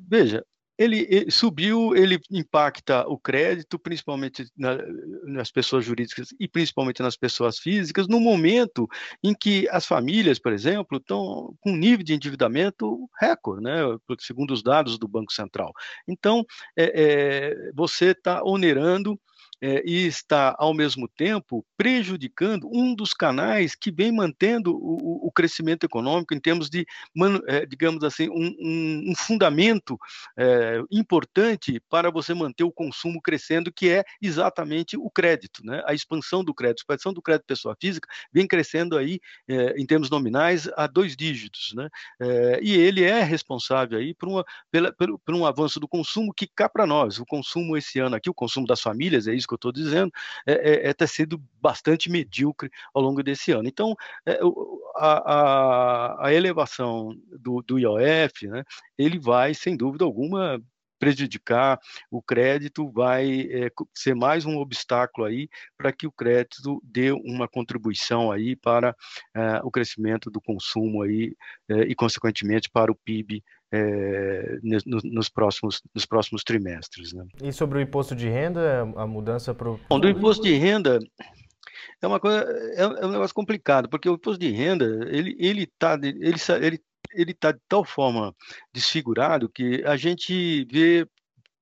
veja, 0.09 0.45
ele, 0.79 1.07
ele, 1.11 1.31
subiu, 1.31 1.95
ele 1.97 2.21
impacta 2.31 3.07
o 3.09 3.19
crédito, 3.19 3.79
principalmente 3.79 4.47
na, 4.57 4.79
nas 5.25 5.51
pessoas 5.51 5.85
jurídicas 5.85 6.29
e 6.38 6.47
principalmente 6.47 7.03
nas 7.03 7.17
pessoas 7.17 7.59
físicas, 7.59 8.07
no 8.07 8.21
momento 8.21 8.87
em 9.23 9.35
que 9.35 9.69
as 9.71 9.85
famílias, 9.85 10.38
por 10.38 10.53
exemplo, 10.53 10.99
estão 10.99 11.55
com 11.61 11.73
um 11.73 11.77
nível 11.77 12.05
de 12.05 12.14
endividamento 12.14 13.09
recorde, 13.21 13.64
né, 13.64 13.81
segundo 14.21 14.53
os 14.53 14.62
dados 14.62 14.99
do 14.99 15.09
Banco 15.09 15.33
Central. 15.33 15.73
Então, 16.07 16.45
é, 16.77 16.93
é, 16.95 17.73
você 17.75 18.12
está 18.12 18.43
onerando 18.45 19.19
é, 19.61 19.83
e 19.85 20.07
está, 20.07 20.55
ao 20.59 20.73
mesmo 20.73 21.09
tempo, 21.09 21.64
prejudicando 21.77 22.68
um 22.73 22.94
dos 22.94 23.12
canais 23.12 23.75
que 23.75 23.90
vem 23.90 24.12
mantendo 24.12 24.75
o, 24.75 25.27
o 25.27 25.33
crescimento 25.33 25.85
econômico 25.85 26.35
em 26.35 26.40
termos 26.40 26.71
de, 26.71 26.87
é, 27.47 27.66
digamos 27.66 28.05
assim, 28.05 28.29
um, 28.29 29.11
um, 29.11 29.14
fundamento 29.16 29.99
é, 30.37 30.81
importante 30.90 31.81
para 31.88 32.11
você 32.11 32.33
manter 32.35 32.64
o 32.64 32.73
consumo 32.73 33.21
crescendo, 33.21 33.73
que 33.73 33.88
é 33.88 34.05
exatamente 34.23 34.97
o 34.97 35.11
crédito, 35.11 35.64
né? 35.64 35.83
a 35.87 35.94
expansão 35.94 36.44
do 36.44 36.55
crédito. 36.55 36.81
A 36.81 36.83
expansão 36.83 37.12
do 37.12 37.23
crédito 37.23 37.47
pessoa 37.47 37.77
física 37.81 38.09
vem 38.33 38.47
crescendo 38.47 38.97
aí, 38.97 39.18
em 39.77 39.87
termos 39.87 40.11
nominais, 40.11 40.68
a 40.77 40.87
dois 40.87 41.16
dígitos. 41.16 41.73
Né? 41.75 41.88
e 42.62 42.75
ele 42.75 43.05
é 43.05 43.23
responsável 43.23 43.99
aí 43.99 44.14
por, 44.14 44.29
uma, 44.29 44.44
pela, 44.71 44.92
por, 44.92 45.18
por 45.18 45.35
um 45.35 45.47
avanço 45.47 45.81
do 45.81 45.88
consumo 45.88 46.33
que 46.33 46.47
cá 46.47 46.68
para 46.68 46.87
nós. 46.87 47.18
O 47.18 47.27
consumo 47.27 47.77
esse 47.77 47.99
ano 47.99 48.16
aqui, 48.16 48.31
o 48.31 48.35
consumo 48.35 48.66
das 48.66 48.81
famílias, 48.81 49.27
é 49.27 49.35
isso 49.35 49.48
que 49.49 49.55
eu 49.55 49.57
estou 49.57 49.73
dizendo, 49.73 50.13
é, 50.47 50.53
é, 50.53 50.89
é, 50.91 50.95
ter 50.95 51.09
sido 51.09 51.43
bastante 51.61 52.11
medíocre 52.11 52.71
ao 52.95 53.03
longo 53.03 53.23
desse 53.23 53.53
ano. 53.53 53.69
Então, 53.69 53.95
é, 54.27 54.39
a, 54.97 55.33
a, 55.35 56.27
a, 56.27 56.35
elevação 56.35 57.17
do, 57.41 57.63
do 57.63 57.79
IOF, 57.79 58.47
né, 58.49 58.65
ele 58.97 59.19
vai, 59.19 59.55
sem 59.55 59.77
dúvida 59.77 60.05
alguma, 60.05 60.61
prejudicar 60.99 61.79
o 62.11 62.21
crédito, 62.21 62.91
vai 62.91 63.43
é, 63.51 63.71
ser 63.95 64.15
mais 64.15 64.45
um 64.45 64.59
obstáculo 64.59 65.27
aí 65.27 65.49
para 65.77 65.93
que 65.93 66.07
o 66.07 66.13
crédito 66.13 66.81
dê 66.83 67.13
uma 67.13 67.49
contribuição 67.49 68.33
aí 68.33 68.57
para 68.57 68.95
é, 69.35 69.61
o 69.63 69.71
crescimento 69.71 70.31
do 70.31 70.41
consumo 70.41 71.03
aí 71.03 71.37
é, 71.69 71.83
e 71.83 71.95
consequentemente 71.95 72.69
para 72.69 72.91
o 72.91 72.97
PIB 72.97 73.43
é, 73.72 74.59
nos, 74.62 75.04
nos, 75.04 75.28
próximos, 75.28 75.83
nos 75.94 76.07
próximos 76.07 76.42
trimestres. 76.42 77.12
Né? 77.12 77.24
E 77.42 77.52
sobre 77.52 77.78
o 77.78 77.81
imposto 77.81 78.14
de 78.14 78.28
renda, 78.28 78.83
a 78.96 79.07
mudança 79.07 79.54
para 79.54 79.70
o... 79.70 79.81
Bom, 79.88 80.00
do 80.00 80.09
imposto 80.09 80.42
de 80.42 80.54
renda, 80.54 80.98
é 82.00 82.07
uma 82.07 82.20
coisa, 82.20 82.44
é, 82.76 82.83
é, 82.83 83.07
um 83.07 83.11
negócio 83.11 83.35
complicado, 83.35 83.88
porque 83.88 84.09
o 84.09 84.14
imposto 84.14 84.40
de 84.40 84.50
renda, 84.50 84.85
ele 85.09 85.37
ele 85.38 85.64
está 85.64 85.94
ele, 85.94 86.37
ele, 86.61 86.81
ele 87.12 87.35
tá 87.35 87.52
de 87.52 87.61
tal 87.68 87.85
forma 87.85 88.35
desfigurado 88.72 89.48
que 89.48 89.83
a 89.85 89.96
gente 89.96 90.64
vê 90.70 91.07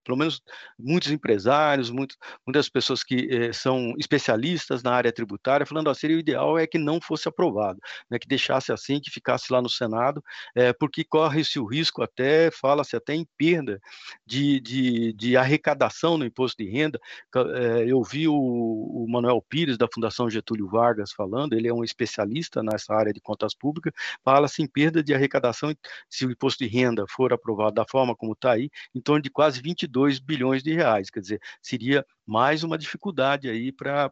pelo 0.06 0.16
menos 0.16 0.40
muitos 0.78 1.10
empresários, 1.10 1.90
muito, 1.90 2.16
muitas 2.46 2.68
pessoas 2.68 3.02
que 3.02 3.28
eh, 3.28 3.52
são 3.52 3.92
especialistas 3.98 4.82
na 4.82 4.92
área 4.92 5.12
tributária, 5.12 5.66
falando, 5.66 5.92
seria 5.94 6.16
o 6.16 6.20
ideal 6.20 6.56
é 6.56 6.66
que 6.66 6.78
não 6.78 7.00
fosse 7.00 7.28
aprovado, 7.28 7.80
né, 8.08 8.18
que 8.18 8.28
deixasse 8.28 8.72
assim, 8.72 9.00
que 9.00 9.10
ficasse 9.10 9.52
lá 9.52 9.60
no 9.60 9.68
Senado, 9.68 10.22
eh, 10.54 10.72
porque 10.72 11.02
corre-se 11.02 11.58
o 11.58 11.66
risco 11.66 12.02
até, 12.02 12.50
fala-se 12.52 12.94
até 12.94 13.14
em 13.14 13.26
perda 13.36 13.80
de, 14.24 14.60
de, 14.60 15.12
de, 15.12 15.36
arrecadação 15.36 16.16
no 16.16 16.24
imposto 16.24 16.62
de 16.62 16.70
renda. 16.70 17.00
Eh, 17.34 17.86
eu 17.88 18.00
vi 18.04 18.28
o, 18.28 18.34
o 18.34 19.06
Manuel 19.08 19.44
Pires, 19.48 19.76
da 19.76 19.88
Fundação 19.92 20.30
Getúlio 20.30 20.68
Vargas, 20.68 21.12
falando, 21.12 21.54
ele 21.54 21.66
é 21.66 21.74
um 21.74 21.82
especialista 21.82 22.62
nessa 22.62 22.94
área 22.94 23.12
de 23.12 23.20
contas 23.20 23.54
públicas, 23.54 23.92
fala-se 24.24 24.62
em 24.62 24.68
perda 24.68 25.02
de 25.02 25.12
arrecadação, 25.12 25.74
se 26.08 26.24
o 26.24 26.30
imposto 26.30 26.62
de 26.62 26.70
renda 26.70 27.04
for 27.08 27.32
aprovado 27.32 27.74
da 27.74 27.84
forma 27.84 28.14
como 28.14 28.34
está 28.34 28.52
aí, 28.52 28.70
em 28.94 29.00
torno 29.00 29.20
de 29.20 29.30
quase 29.30 29.60
22 29.60 29.95
2 29.96 30.18
bilhões 30.18 30.62
de 30.62 30.74
reais. 30.74 31.09
Quer 31.09 31.20
dizer, 31.20 31.40
seria 31.62 32.04
mais 32.26 32.62
uma 32.62 32.76
dificuldade 32.76 33.48
aí 33.48 33.72
para 33.72 34.11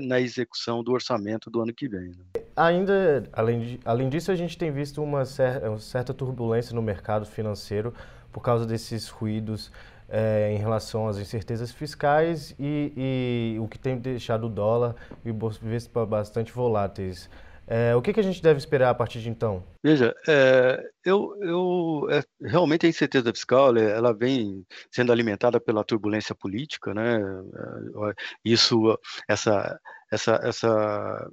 na 0.00 0.20
execução 0.20 0.80
do 0.80 0.92
orçamento 0.92 1.50
do 1.50 1.60
ano 1.60 1.74
que 1.74 1.88
vem. 1.88 2.10
Né? 2.10 2.24
Ainda, 2.54 3.28
além, 3.32 3.58
de, 3.58 3.80
além 3.84 4.08
disso, 4.08 4.30
a 4.30 4.36
gente 4.36 4.56
tem 4.56 4.70
visto 4.70 5.02
uma, 5.02 5.24
cer 5.24 5.60
uma 5.64 5.78
certa 5.78 6.14
turbulência 6.14 6.72
no 6.72 6.80
mercado 6.80 7.26
financeiro 7.26 7.92
por 8.32 8.42
causa 8.42 8.64
desses 8.64 9.08
ruídos 9.08 9.72
é, 10.08 10.52
em 10.54 10.58
relação 10.58 11.08
às 11.08 11.18
incertezas 11.18 11.72
fiscais 11.72 12.54
e, 12.56 13.56
e, 13.56 13.58
o 13.58 13.66
que 13.66 13.76
tem 13.76 13.98
deixado 13.98 14.44
o 14.44 14.48
dólar 14.48 14.94
e 15.24 15.32
o 15.32 15.34
Bovespa 15.34 16.06
bastante 16.06 16.52
voláteis. 16.52 17.28
É, 17.66 17.94
o 17.94 18.02
que, 18.02 18.12
que, 18.12 18.20
a 18.20 18.22
gente 18.22 18.42
deve 18.42 18.58
esperar 18.58 18.90
a 18.90 18.94
partir 18.94 19.20
de 19.20 19.30
então? 19.30 19.64
Veja, 19.82 20.14
é, 20.28 20.78
eu, 21.04 21.34
eu 21.40 22.08
é, 22.10 22.22
realmente 22.46 22.84
a 22.84 22.88
incerteza 22.88 23.32
fiscal 23.32 23.74
ela 23.76 24.12
vem 24.12 24.66
sendo 24.90 25.10
alimentada 25.10 25.58
pela 25.58 25.84
turbulência 25.84 26.34
política, 26.34 26.92
né? 26.92 27.16
É, 27.16 28.12
isso, 28.44 28.98
essa, 29.26 29.80
essa, 30.12 30.40
essa, 30.42 31.30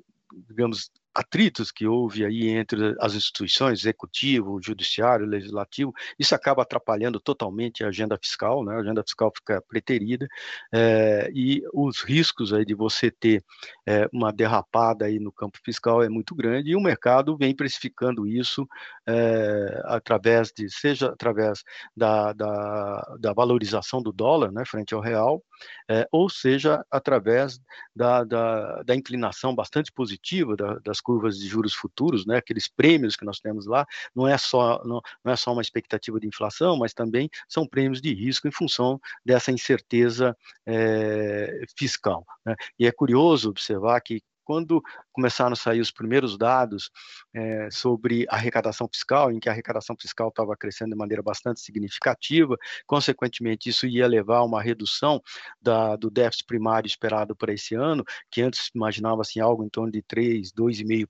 digamos, 0.48 0.90
atritos 1.14 1.72
que 1.72 1.86
houve 1.86 2.26
aí 2.26 2.50
entre 2.50 2.96
as 3.00 3.14
instituições, 3.14 3.80
executivo, 3.80 4.62
judiciário, 4.62 5.26
legislativo, 5.26 5.94
isso 6.18 6.34
acaba 6.34 6.62
atrapalhando 6.62 7.20
totalmente 7.20 7.84
a 7.84 7.88
agenda 7.88 8.18
fiscal, 8.18 8.64
né? 8.64 8.76
a 8.76 8.80
agenda 8.80 9.04
fiscal 9.04 9.32
fica 9.36 9.62
preterida, 9.62 10.28
é, 10.72 11.30
e 11.34 11.64
os 11.74 12.02
riscos 12.02 12.54
aí 12.54 12.66
de 12.66 12.74
você 12.74 13.12
ter 13.12 13.44
é, 13.86 14.08
uma 14.14 14.32
derrapada 14.32 15.06
aí 15.06 15.20
no 15.20 15.32
campo 15.32 15.60
fiscal 15.64 16.02
é 16.02 16.10
muito 16.10 16.34
grande, 16.34 16.72
e 16.72 16.76
o 16.76 16.82
mercado 16.82 17.36
vem 17.36 17.56
precificando 17.56 18.26
isso 18.26 18.68
é, 19.12 19.82
através 19.86 20.52
de, 20.56 20.70
seja 20.70 21.08
através 21.08 21.64
da, 21.96 22.32
da, 22.34 23.18
da, 23.20 23.34
valorização 23.34 24.02
do 24.02 24.12
dólar, 24.12 24.52
né, 24.52 24.64
frente 24.66 24.94
ao 24.94 25.02
real, 25.02 25.44
é, 25.90 26.08
ou 26.12 26.30
seja 26.30 26.84
através 26.90 27.60
da, 27.96 28.24
da, 28.24 28.84
da 28.84 28.96
inclinação 28.96 29.54
bastante 29.54 29.92
positiva 29.92 30.56
da, 30.56 30.80
das 30.80 31.02
curvas 31.02 31.38
de 31.38 31.48
juros 31.48 31.74
futuros, 31.74 32.26
né, 32.26 32.38
aqueles 32.38 32.68
prêmios 32.68 33.16
que 33.16 33.26
nós 33.26 33.40
temos 33.40 33.66
lá, 33.66 33.86
não 34.16 34.28
é 34.28 34.38
só 34.38 34.82
não, 34.86 35.02
não 35.24 35.34
é 35.34 35.36
só 35.36 35.52
uma 35.52 35.62
expectativa 35.62 36.20
de 36.20 36.28
inflação, 36.28 36.78
mas 36.78 36.94
também 36.94 37.30
são 37.48 37.68
prêmios 37.68 38.02
de 38.02 38.14
risco 38.14 38.48
em 38.48 38.52
função 38.52 39.00
dessa 39.26 39.52
incerteza 39.52 40.36
é, 40.66 41.64
fiscal. 41.78 42.26
Né? 42.46 42.56
E 42.80 42.88
é 42.88 42.92
curioso 42.92 43.50
observar 43.50 44.00
que 44.02 44.22
quando 44.52 44.84
começaram 45.14 45.54
a 45.54 45.56
sair 45.56 45.80
os 45.80 45.92
primeiros 45.92 46.38
dados 46.38 46.92
é, 47.34 47.70
sobre 47.72 48.26
arrecadação 48.30 48.86
fiscal, 48.92 49.32
em 49.32 49.40
que 49.40 49.48
a 49.48 49.54
arrecadação 49.54 49.96
fiscal 49.98 50.28
estava 50.28 50.58
crescendo 50.58 50.92
de 50.92 50.98
maneira 50.98 51.24
bastante 51.24 51.62
significativa, 51.62 52.58
consequentemente, 52.86 53.70
isso 53.70 53.88
ia 53.88 54.06
levar 54.06 54.40
a 54.40 54.44
uma 54.44 54.62
redução 54.62 55.22
da, 55.62 55.96
do 55.96 56.10
déficit 56.10 56.46
primário 56.46 56.86
esperado 56.86 57.34
para 57.34 57.54
esse 57.54 57.76
ano, 57.76 58.04
que 58.30 58.42
antes 58.42 58.70
imaginava 58.76 59.22
assim, 59.22 59.40
algo 59.40 59.64
em 59.64 59.70
torno 59.70 59.90
de 59.90 60.02
3, 60.02 60.52
2,5%, 60.52 61.08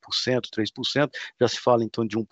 3%, 0.55 1.09
já 1.39 1.47
se 1.47 1.59
fala 1.59 1.83
em 1.83 1.89
torno 1.89 2.09
de 2.09 2.17
1%, 2.17 2.25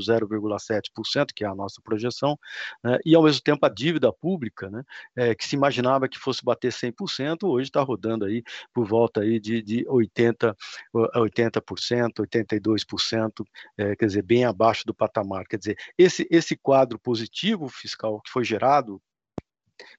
0,7%, 0.00 1.26
que 1.32 1.44
é 1.44 1.46
a 1.46 1.54
nossa 1.54 1.80
projeção, 1.82 2.36
né, 2.82 2.98
e 3.06 3.14
ao 3.14 3.22
mesmo 3.22 3.42
tempo 3.42 3.64
a 3.64 3.68
dívida 3.68 4.12
pública, 4.12 4.68
né, 4.68 4.82
é, 5.14 5.36
que 5.36 5.46
se 5.46 5.54
imaginava 5.54 6.08
que 6.08 6.18
fosse 6.18 6.44
bater 6.44 6.72
100%, 6.72 7.44
hoje 7.44 7.68
está 7.68 7.80
rodando 7.80 8.24
aí 8.24 8.42
por 8.74 8.84
volta 8.84 9.20
aí 9.20 9.38
de, 9.38 9.62
de 9.62 9.84
80%, 9.84 10.47
80%, 10.94 12.20
82%, 12.20 13.44
é, 13.76 13.96
quer 13.96 14.06
dizer, 14.06 14.22
bem 14.22 14.44
abaixo 14.44 14.84
do 14.86 14.94
patamar. 14.94 15.46
Quer 15.46 15.58
dizer, 15.58 15.78
esse, 15.96 16.26
esse 16.30 16.56
quadro 16.56 16.98
positivo 16.98 17.68
fiscal 17.68 18.20
que 18.20 18.30
foi 18.30 18.44
gerado 18.44 19.00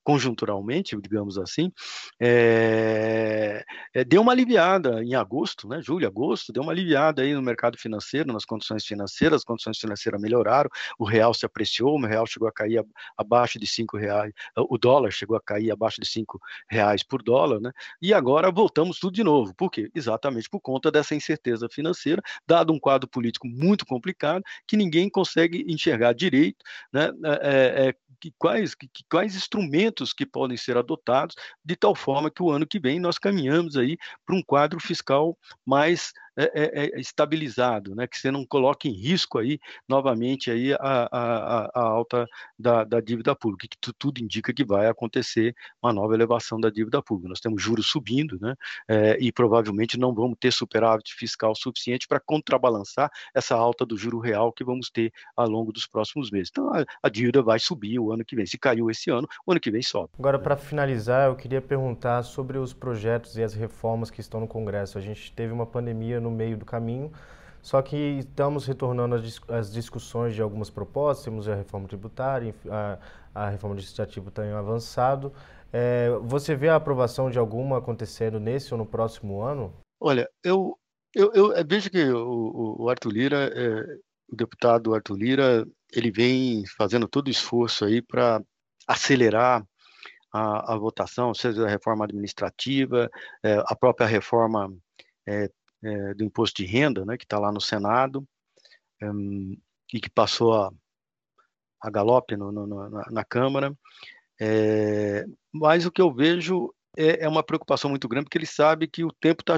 conjunturalmente, 0.03 0.95
digamos 1.01 1.37
assim, 1.37 1.71
é, 2.19 3.63
é, 3.93 4.03
deu 4.03 4.21
uma 4.21 4.31
aliviada 4.31 5.03
em 5.03 5.15
agosto, 5.15 5.67
né, 5.67 5.81
julho, 5.81 6.07
agosto, 6.07 6.51
deu 6.51 6.63
uma 6.63 6.71
aliviada 6.71 7.21
aí 7.21 7.33
no 7.33 7.41
mercado 7.41 7.77
financeiro, 7.77 8.33
nas 8.33 8.45
condições 8.45 8.85
financeiras, 8.85 9.37
as 9.37 9.43
condições 9.43 9.77
financeiras 9.77 10.19
melhoraram, 10.21 10.69
o 10.97 11.05
real 11.05 11.33
se 11.33 11.45
apreciou, 11.45 11.97
o 11.97 12.05
real 12.05 12.25
chegou 12.25 12.47
a 12.47 12.51
cair 12.51 12.83
abaixo 13.17 13.59
de 13.59 13.67
cinco 13.67 13.97
reais, 13.97 14.33
o 14.55 14.77
dólar 14.77 15.11
chegou 15.11 15.37
a 15.37 15.41
cair 15.41 15.71
abaixo 15.71 16.01
de 16.01 16.07
cinco 16.07 16.39
reais 16.69 17.03
por 17.03 17.21
dólar, 17.21 17.59
né, 17.59 17.71
e 18.01 18.13
agora 18.13 18.51
voltamos 18.51 18.99
tudo 18.99 19.13
de 19.13 19.23
novo, 19.23 19.53
por 19.55 19.69
quê? 19.69 19.89
Exatamente 19.93 20.49
por 20.49 20.59
conta 20.59 20.91
dessa 20.91 21.15
incerteza 21.15 21.67
financeira, 21.69 22.21
dado 22.47 22.73
um 22.73 22.79
quadro 22.79 23.07
político 23.07 23.47
muito 23.47 23.85
complicado, 23.85 24.43
que 24.67 24.77
ninguém 24.77 25.09
consegue 25.09 25.65
enxergar 25.67 26.13
direito, 26.13 26.63
né, 26.91 27.11
é, 27.41 27.93
quais, 28.37 28.75
que, 28.75 28.89
quais 29.09 29.35
instrumentos 29.35 29.68
que 30.13 30.25
podem 30.25 30.57
ser 30.57 30.77
adotados, 30.77 31.35
de 31.63 31.75
tal 31.75 31.95
forma 31.95 32.31
que 32.31 32.43
o 32.43 32.51
ano 32.51 32.67
que 32.67 32.79
vem 32.79 32.99
nós 32.99 33.17
caminhamos 33.17 33.75
aí 33.75 33.97
para 34.25 34.35
um 34.35 34.43
quadro 34.43 34.79
fiscal 34.79 35.37
mais 35.65 36.11
é, 36.39 36.51
é, 36.53 36.85
é, 36.85 36.99
estabilizado, 37.01 37.93
né? 37.93 38.07
que 38.07 38.17
você 38.17 38.31
não 38.31 38.45
coloque 38.45 38.87
em 38.87 38.93
risco 38.93 39.37
aí 39.37 39.59
novamente 39.87 40.49
aí 40.49 40.73
a, 40.73 41.09
a, 41.11 41.69
a 41.75 41.81
alta 41.81 42.25
da, 42.57 42.85
da, 42.85 43.01
dívida 43.01 43.35
pública, 43.35 43.67
que 43.67 43.77
tu, 43.77 43.91
tudo 43.91 44.21
indica 44.21 44.53
que 44.53 44.63
vai 44.63 44.87
acontecer 44.87 45.53
uma 45.83 45.91
nova 45.91 46.13
elevação 46.13 46.57
da 46.57 46.69
dívida 46.69 47.01
pública. 47.01 47.27
Nós 47.27 47.41
temos 47.41 47.61
juros 47.61 47.87
subindo, 47.87 48.39
né? 48.39 48.55
É, 48.87 49.17
e 49.19 49.33
provavelmente 49.33 49.99
não 49.99 50.13
vamos 50.13 50.37
ter 50.39 50.53
superávit 50.53 51.13
fiscal 51.13 51.53
suficiente 51.55 52.07
para 52.07 52.21
contrabalançar 52.21 53.11
essa 53.35 53.55
alta 53.55 53.85
do 53.85 53.97
juro 53.97 54.19
real 54.19 54.53
que 54.53 54.63
vamos 54.63 54.89
ter 54.89 55.11
ao 55.35 55.49
longo 55.49 55.73
dos 55.73 55.85
próximos 55.85 56.31
meses. 56.31 56.49
Então 56.51 56.73
a, 56.73 56.85
a 57.03 57.09
dívida 57.09 57.41
vai 57.41 57.59
subir 57.59 57.99
o 57.99 58.13
ano 58.13 58.23
que 58.23 58.35
vem. 58.35 58.45
Se 58.45 58.57
caiu 58.57 58.89
esse 58.89 59.09
ano, 59.09 59.27
o 59.45 59.51
ano 59.51 59.59
que 59.59 59.71
vem 59.71 59.81
sobe. 59.81 60.09
Agora, 60.17 60.39
para 60.39 60.55
finalizar, 60.55 61.27
eu 61.27 61.35
queria 61.35 61.61
perguntar 61.61 62.23
sobre 62.23 62.57
os 62.57 62.73
projetos 62.73 63.37
e 63.37 63.43
as 63.43 63.53
reformas 63.53 64.09
que 64.09 64.21
estão 64.21 64.39
no 64.39 64.47
Congresso. 64.47 64.97
A 64.97 65.01
gente 65.01 65.33
teve 65.33 65.51
uma 65.51 65.65
pandemia 65.65 66.21
no 66.21 66.28
no 66.29 66.35
meio 66.35 66.57
do 66.57 66.65
caminho. 66.65 67.11
Só 67.61 67.81
que 67.81 67.95
estamos 68.19 68.65
retornando 68.65 69.15
às 69.47 69.71
discussões 69.71 70.33
de 70.33 70.41
algumas 70.41 70.69
propostas, 70.69 71.25
temos 71.25 71.47
a 71.47 71.55
reforma 71.55 71.87
tributária, 71.87 72.55
a, 72.69 72.97
a 73.35 73.49
reforma 73.49 73.77
está 73.79 74.05
em 74.45 74.51
avançado. 74.51 75.33
É, 75.71 76.09
você 76.23 76.55
vê 76.55 76.69
a 76.69 76.77
aprovação 76.77 77.29
de 77.29 77.37
alguma 77.37 77.77
acontecendo 77.77 78.39
nesse 78.39 78.73
ou 78.73 78.77
no 78.77 78.85
próximo 78.85 79.41
ano? 79.41 79.73
Olha, 79.99 80.27
eu, 80.43 80.77
eu, 81.13 81.31
eu 81.33 81.67
vejo 81.67 81.89
que 81.89 82.03
o, 82.09 82.75
o 82.79 82.89
Arthur 82.89 83.11
Lira, 83.11 83.51
é, 83.53 83.97
o 84.31 84.35
deputado 84.35 84.95
Arthur 84.95 85.17
Lira, 85.17 85.67
ele 85.93 86.11
vem 86.11 86.63
fazendo 86.77 87.07
todo 87.07 87.27
o 87.27 87.31
esforço 87.31 87.85
aí 87.85 88.01
para 88.01 88.41
acelerar 88.87 89.63
a, 90.33 90.73
a, 90.73 90.77
votação, 90.77 91.33
seja 91.33 91.65
a 91.65 91.69
reforma 91.69 92.05
administrativa, 92.05 93.09
é, 93.43 93.61
a 93.67 93.75
própria 93.75 94.07
reforma 94.07 94.71
é, 95.27 95.49
é, 95.83 96.13
do 96.13 96.23
imposto 96.23 96.61
de 96.61 96.67
renda, 96.67 97.05
né, 97.05 97.17
que 97.17 97.25
está 97.25 97.39
lá 97.39 97.51
no 97.51 97.61
Senado, 97.61 98.27
um, 99.01 99.57
e 99.93 99.99
que 99.99 100.09
passou 100.09 100.53
a, 100.53 100.71
a 101.81 101.89
galope 101.89 102.35
no, 102.35 102.51
no, 102.51 102.89
na, 102.89 103.05
na, 103.09 103.25
Câmara. 103.25 103.73
É, 104.39 105.25
mas 105.51 105.85
o 105.85 105.91
que 105.91 106.01
eu 106.01 106.13
vejo 106.13 106.73
é, 106.97 107.23
é, 107.23 107.27
uma 107.27 107.43
preocupação 107.43 107.89
muito 107.89 108.07
grande, 108.07 108.25
porque 108.25 108.37
ele 108.37 108.45
sabe 108.45 108.87
que 108.87 109.03
o 109.03 109.11
tempo 109.11 109.41
está 109.41 109.55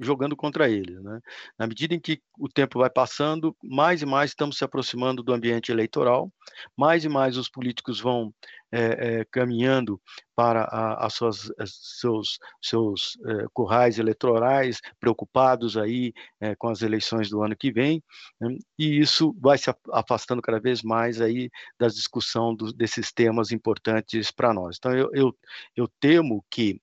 jogando 0.00 0.36
contra 0.36 0.70
ele. 0.70 0.98
Né? 1.00 1.20
Na 1.58 1.66
medida 1.66 1.94
em 1.94 2.00
que 2.00 2.22
o 2.38 2.48
tempo 2.48 2.78
vai 2.78 2.90
passando, 2.90 3.56
mais 3.62 4.02
e 4.02 4.06
mais 4.06 4.30
estamos 4.30 4.56
se 4.56 4.64
aproximando 4.64 5.22
do 5.22 5.32
ambiente 5.32 5.72
eleitoral, 5.72 6.32
mais 6.76 7.04
e 7.04 7.08
mais 7.08 7.36
os 7.36 7.48
políticos 7.48 8.00
vão 8.00 8.32
é, 8.72 9.20
é, 9.20 9.24
caminhando 9.30 10.00
para 10.34 10.62
a, 10.64 11.06
as 11.06 11.14
suas, 11.14 11.52
as 11.58 11.70
seus, 12.00 12.38
seus 12.60 13.18
é, 13.26 13.46
currais 13.52 13.98
eleitorais, 13.98 14.80
preocupados 14.98 15.76
aí 15.76 16.12
com 16.58 16.68
as 16.68 16.82
eleições 16.82 17.28
do 17.28 17.42
ano 17.42 17.56
que 17.56 17.70
vem, 17.70 18.02
né? 18.40 18.56
e 18.78 18.98
isso 18.98 19.36
vai 19.38 19.58
se 19.58 19.72
afastando 19.92 20.42
cada 20.42 20.58
vez 20.58 20.82
mais 20.82 21.20
aí 21.20 21.50
da 21.78 21.86
discussão 21.88 22.54
do, 22.54 22.72
desses 22.72 23.12
temas 23.12 23.52
importantes 23.52 24.30
para 24.30 24.52
nós. 24.54 24.76
Então, 24.78 24.92
eu, 24.92 25.10
eu, 25.12 25.36
eu 25.76 25.88
temo 26.00 26.44
que 26.50 26.80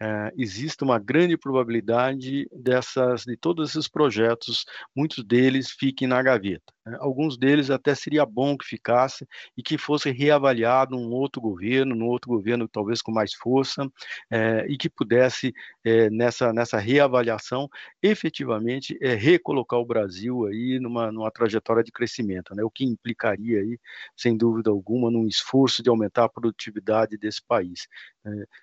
é, 0.00 0.32
existe 0.36 0.84
uma 0.84 0.98
grande 0.98 1.36
probabilidade 1.36 2.48
dessas, 2.52 3.22
de 3.24 3.36
todos 3.36 3.70
esses 3.70 3.88
projetos, 3.88 4.64
muitos 4.94 5.24
deles 5.24 5.70
fiquem 5.70 6.06
na 6.06 6.22
gaveta. 6.22 6.75
Né? 6.86 6.96
Alguns 7.00 7.36
deles 7.36 7.68
até 7.68 7.94
seria 7.94 8.24
bom 8.24 8.56
que 8.56 8.64
ficasse 8.64 9.26
e 9.56 9.62
que 9.62 9.76
fosse 9.76 10.10
reavaliado 10.10 10.96
num 10.96 11.10
outro 11.12 11.40
governo, 11.40 11.94
num 11.94 12.06
outro 12.06 12.30
governo 12.30 12.68
talvez 12.68 13.02
com 13.02 13.10
mais 13.10 13.34
força, 13.34 13.90
é, 14.30 14.64
e 14.68 14.78
que 14.78 14.88
pudesse, 14.88 15.52
é, 15.84 16.08
nessa, 16.08 16.52
nessa 16.52 16.78
reavaliação, 16.78 17.68
efetivamente 18.02 18.96
recolocar 19.16 19.80
o 19.80 19.86
Brasil 19.86 20.46
aí 20.46 20.78
numa, 20.78 21.10
numa 21.10 21.30
trajetória 21.30 21.82
de 21.82 21.90
crescimento, 21.90 22.54
né? 22.54 22.62
o 22.62 22.70
que 22.70 22.84
implicaria 22.84 23.60
aí, 23.60 23.78
sem 24.16 24.36
dúvida 24.36 24.70
alguma, 24.70 25.10
num 25.10 25.26
esforço 25.26 25.82
de 25.82 25.90
aumentar 25.90 26.24
a 26.24 26.28
produtividade 26.28 27.16
desse 27.16 27.42
país. 27.42 27.88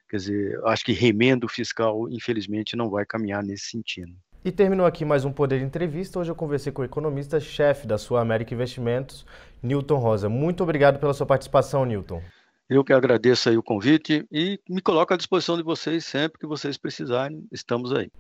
quer 0.10 0.18
dizer, 0.18 0.60
acho 0.66 0.86
que 0.86 0.94
remendo 0.94 1.48
fiscal, 1.48 2.10
infelizmente, 2.10 2.76
não 2.76 2.90
vai 2.90 3.06
caminhar 3.06 3.44
nesse 3.44 3.66
sentido. 3.66 4.14
E 4.46 4.52
terminou 4.52 4.86
aqui 4.86 5.06
mais 5.06 5.24
um 5.24 5.32
Poder 5.32 5.60
de 5.60 5.66
Entrevista. 5.66 6.20
Hoje 6.20 6.30
eu 6.30 6.36
conversei 6.36 6.70
com 6.70 6.82
o 6.82 6.86
economista-chefe 6.86 7.88
da 7.88 7.98
Sul 7.98 8.18
América 8.18 8.54
Investimentos, 8.54 9.26
Newton 9.62 9.96
Rosa. 9.96 10.28
Muito 10.28 10.62
obrigado 10.62 11.00
pela 11.00 11.14
sua 11.14 11.26
participação, 11.26 11.86
Newton. 11.86 12.22
Eu 12.70 12.84
que 12.84 12.92
agradeço 12.92 13.48
aí 13.48 13.58
o 13.58 13.64
convite 13.64 14.26
e 14.30 14.60
me 14.70 14.82
coloco 14.82 15.14
à 15.14 15.18
disposição 15.18 15.56
de 15.56 15.64
vocês 15.64 16.04
sempre 16.04 16.40
que 16.40 16.46
vocês 16.46 16.78
precisarem. 16.78 17.48
Estamos 17.54 17.94
aí. 17.94 18.12